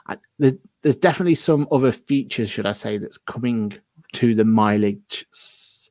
[0.08, 0.54] I, I,
[0.86, 3.74] there's definitely some other features, should I say, that's coming
[4.14, 5.26] to the mileage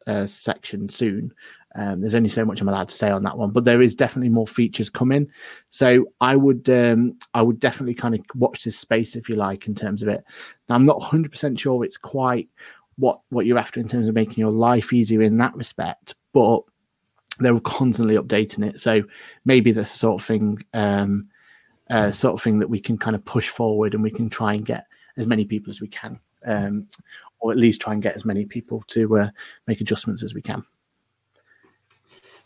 [0.06, 1.32] uh, section soon.
[1.76, 3.96] Um, there's only so much I'm allowed to say on that one, but there is
[3.96, 5.28] definitely more features coming.
[5.70, 9.66] So I would um, I would definitely kind of watch this space if you like
[9.66, 10.24] in terms of it.
[10.68, 12.48] Now, I'm not 100 percent sure it's quite
[12.96, 16.62] what what you're after in terms of making your life easier in that respect, but
[17.40, 18.80] they're constantly updating it.
[18.80, 19.02] So
[19.44, 21.28] maybe that's the sort of thing um,
[21.90, 24.54] uh, sort of thing that we can kind of push forward and we can try
[24.54, 24.86] and get
[25.16, 26.86] as many people as we can, um,
[27.40, 29.28] or at least try and get as many people to uh,
[29.66, 30.64] make adjustments as we can.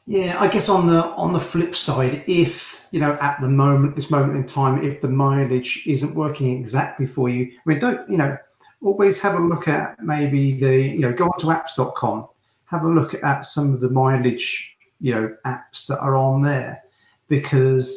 [0.09, 3.95] Yeah, I guess on the on the flip side, if you know at the moment,
[3.95, 8.09] this moment in time, if the mileage isn't working exactly for you, I mean, don't
[8.09, 8.35] you know,
[8.83, 12.27] always have a look at maybe the you know go onto apps.com,
[12.65, 16.83] have a look at some of the mileage you know apps that are on there,
[17.29, 17.95] because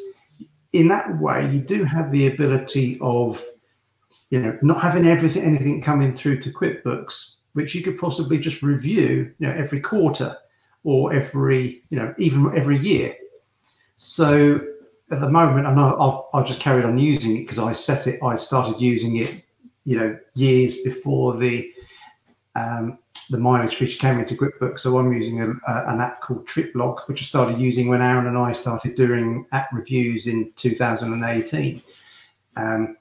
[0.73, 3.41] in that way you do have the ability of
[4.31, 8.63] you know not having everything anything coming through to QuickBooks, which you could possibly just
[8.63, 10.35] review you know every quarter
[10.83, 13.15] or every you know even every year.
[13.97, 14.59] So
[15.11, 18.07] at the moment, I know I've, I've just carried on using it because I set
[18.07, 18.23] it.
[18.23, 19.43] I started using it,
[19.83, 21.71] you know, years before the
[22.55, 22.97] um,
[23.29, 24.79] the mileage feature came into QuickBooks.
[24.79, 28.27] So I'm using a, a, an app called TripLog, which I started using when Aaron
[28.27, 31.81] and I started doing app reviews in 2018.
[32.57, 32.97] Um,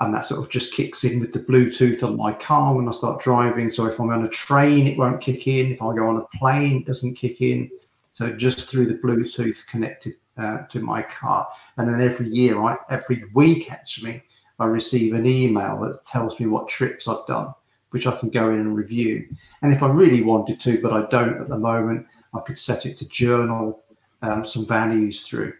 [0.00, 2.92] and that sort of just kicks in with the Bluetooth on my car when I
[2.92, 3.70] start driving.
[3.70, 5.72] So if I'm on a train, it won't kick in.
[5.72, 7.70] If I go on a plane, it doesn't kick in.
[8.12, 11.46] So just through the Bluetooth connected uh, to my car.
[11.76, 14.22] And then every year, right, every week actually,
[14.58, 17.52] I receive an email that tells me what trips I've done,
[17.90, 19.28] which I can go in and review.
[19.60, 22.86] And if I really wanted to, but I don't at the moment, I could set
[22.86, 23.84] it to journal
[24.22, 25.52] um, some values through.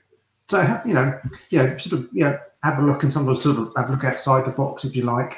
[0.50, 1.16] So you know,
[1.50, 3.92] you know, sort of, you know, have a look and sometimes sort of have a
[3.92, 5.36] look outside the box if you like,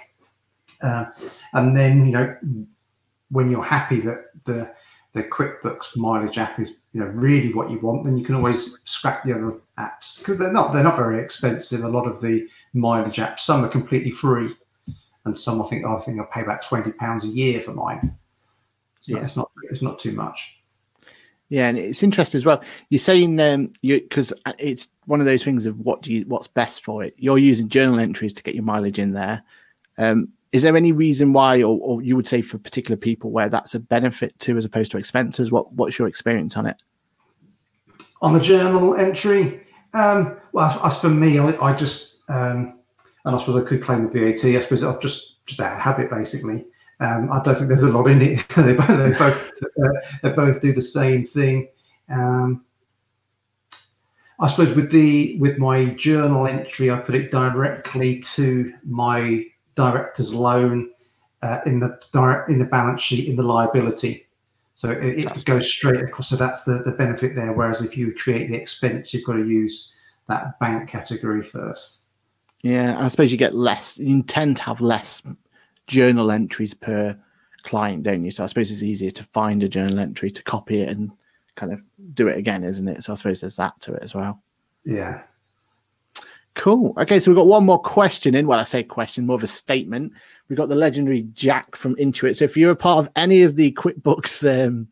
[0.83, 1.05] uh,
[1.53, 2.37] and then you know,
[3.31, 4.73] when you're happy that the
[5.13, 8.79] the QuickBooks mileage app is you know really what you want, then you can always
[8.85, 11.85] scrap the other apps because they're not they're not very expensive.
[11.85, 14.57] A lot of the mileage apps, some are completely free,
[15.27, 17.75] and some I think oh, I think I pay about twenty pounds a year for
[17.75, 18.17] mine.
[19.03, 20.62] So yeah, it's not it's not too much.
[21.53, 22.63] Yeah, and it's interesting as well.
[22.89, 26.49] You're saying um, you because it's one of those things of what do you what's
[26.49, 27.15] best for it.
[27.19, 29.43] You're using journal entries to get your mileage in there.
[29.99, 33.51] Um, is there any reason why, or, or you would say for particular people where
[33.51, 35.53] that's a benefit to as opposed to expenses?
[35.53, 36.77] What what's your experience on it?
[38.23, 39.61] On the journal entry,
[39.93, 42.79] um, well, as for me, I, I just um,
[43.27, 44.43] and I suppose I could claim the VAT.
[44.43, 46.65] I suppose I've just just of habit basically.
[47.03, 48.49] Um, I don't think there's a lot in it.
[48.57, 51.69] they, both, they both uh, they both do the same thing.
[52.09, 52.65] Um,
[54.39, 59.45] I suppose with the with my journal entry, I put it directly to my
[59.75, 60.91] director's loan
[61.43, 64.29] uh, in the direct in the balance sheet in the liability.
[64.75, 66.31] So it, it goes straight across.
[66.31, 67.53] So that's the, the benefit there.
[67.53, 69.93] Whereas if you create the expense, you've got to use
[70.29, 72.01] that bank category first.
[72.63, 73.99] Yeah, I suppose you get less.
[73.99, 75.21] You tend to have less
[75.87, 77.17] journal entries per
[77.63, 78.31] client, don't you?
[78.31, 81.11] So I suppose it's easier to find a journal entry to copy it and
[81.57, 81.81] kind of
[82.15, 83.05] do it again, isn't it?
[83.05, 84.43] So I suppose there's that to it as well.
[84.85, 85.23] Yeah.
[86.55, 86.93] Cool.
[86.99, 88.47] Okay, so we've got one more question in.
[88.47, 90.13] Well, I say question, more of a statement.
[90.49, 92.37] We've got the legendary Jack from Intuit.
[92.37, 94.87] So if you're a part of any of the QuickBooks um,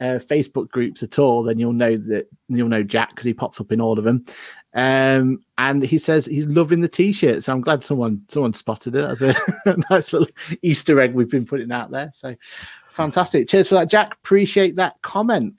[0.00, 3.60] uh, Facebook groups at all, then you'll know that you'll know Jack because he pops
[3.60, 4.24] up in all of them.
[4.72, 7.42] Um, and he says he's loving the t-shirt.
[7.42, 9.34] So I'm glad someone someone spotted it as a
[9.90, 10.28] nice little
[10.62, 12.10] Easter egg we've been putting out there.
[12.14, 12.36] So
[12.90, 13.48] fantastic.
[13.48, 14.14] Cheers for that, Jack.
[14.14, 15.54] Appreciate that comment.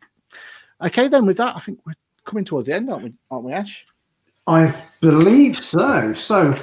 [0.81, 1.93] Okay, then with that, I think we're
[2.25, 3.85] coming towards the end, aren't we, aren't we, Ash?
[4.47, 6.13] I believe so.
[6.13, 6.55] So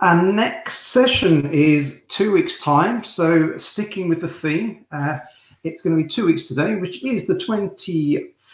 [0.00, 3.04] our next session is two weeks' time.
[3.04, 5.20] So sticking with the theme, uh,
[5.62, 7.38] it's going to be two weeks today, which is the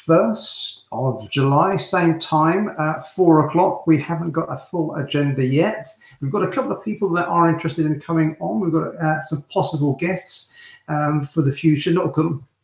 [0.06, 3.86] 21st of July, same time at four o'clock.
[3.86, 5.88] We haven't got a full agenda yet.
[6.20, 8.60] We've got a couple of people that are interested in coming on.
[8.60, 10.54] We've got uh, some possible guests
[10.88, 12.16] um, for the future, not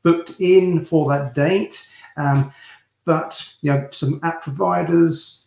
[0.02, 1.90] booked in for that date.
[2.16, 2.52] Um,
[3.04, 5.40] but you know, some app providers.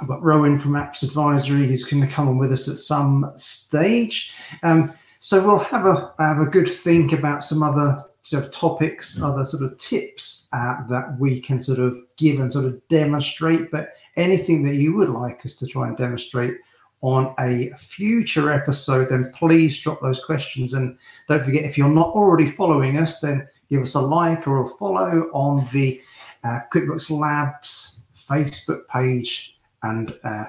[0.00, 3.30] I've got Rowan from Apps Advisory who's going to come on with us at some
[3.36, 4.34] stage.
[4.64, 7.96] Um, so we'll have a have a good think about some other
[8.26, 12.52] sort of topics, other sort of tips uh, that we can sort of give and
[12.52, 13.70] sort of demonstrate.
[13.70, 16.56] But anything that you would like us to try and demonstrate
[17.02, 20.74] on a future episode, then please drop those questions.
[20.74, 20.98] And
[21.28, 24.68] don't forget, if you're not already following us, then give us a like or a
[24.70, 26.02] follow on the
[26.42, 30.46] uh, QuickBooks Labs Facebook page, and uh,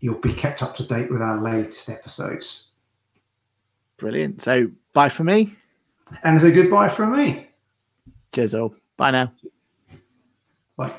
[0.00, 2.66] you'll be kept up to date with our latest episodes.
[3.96, 4.42] Brilliant.
[4.42, 5.56] So, bye for me.
[6.22, 7.48] And it's a goodbye from me.
[8.32, 8.74] Cheers, all.
[8.96, 9.32] Bye now.
[10.76, 10.92] Bye.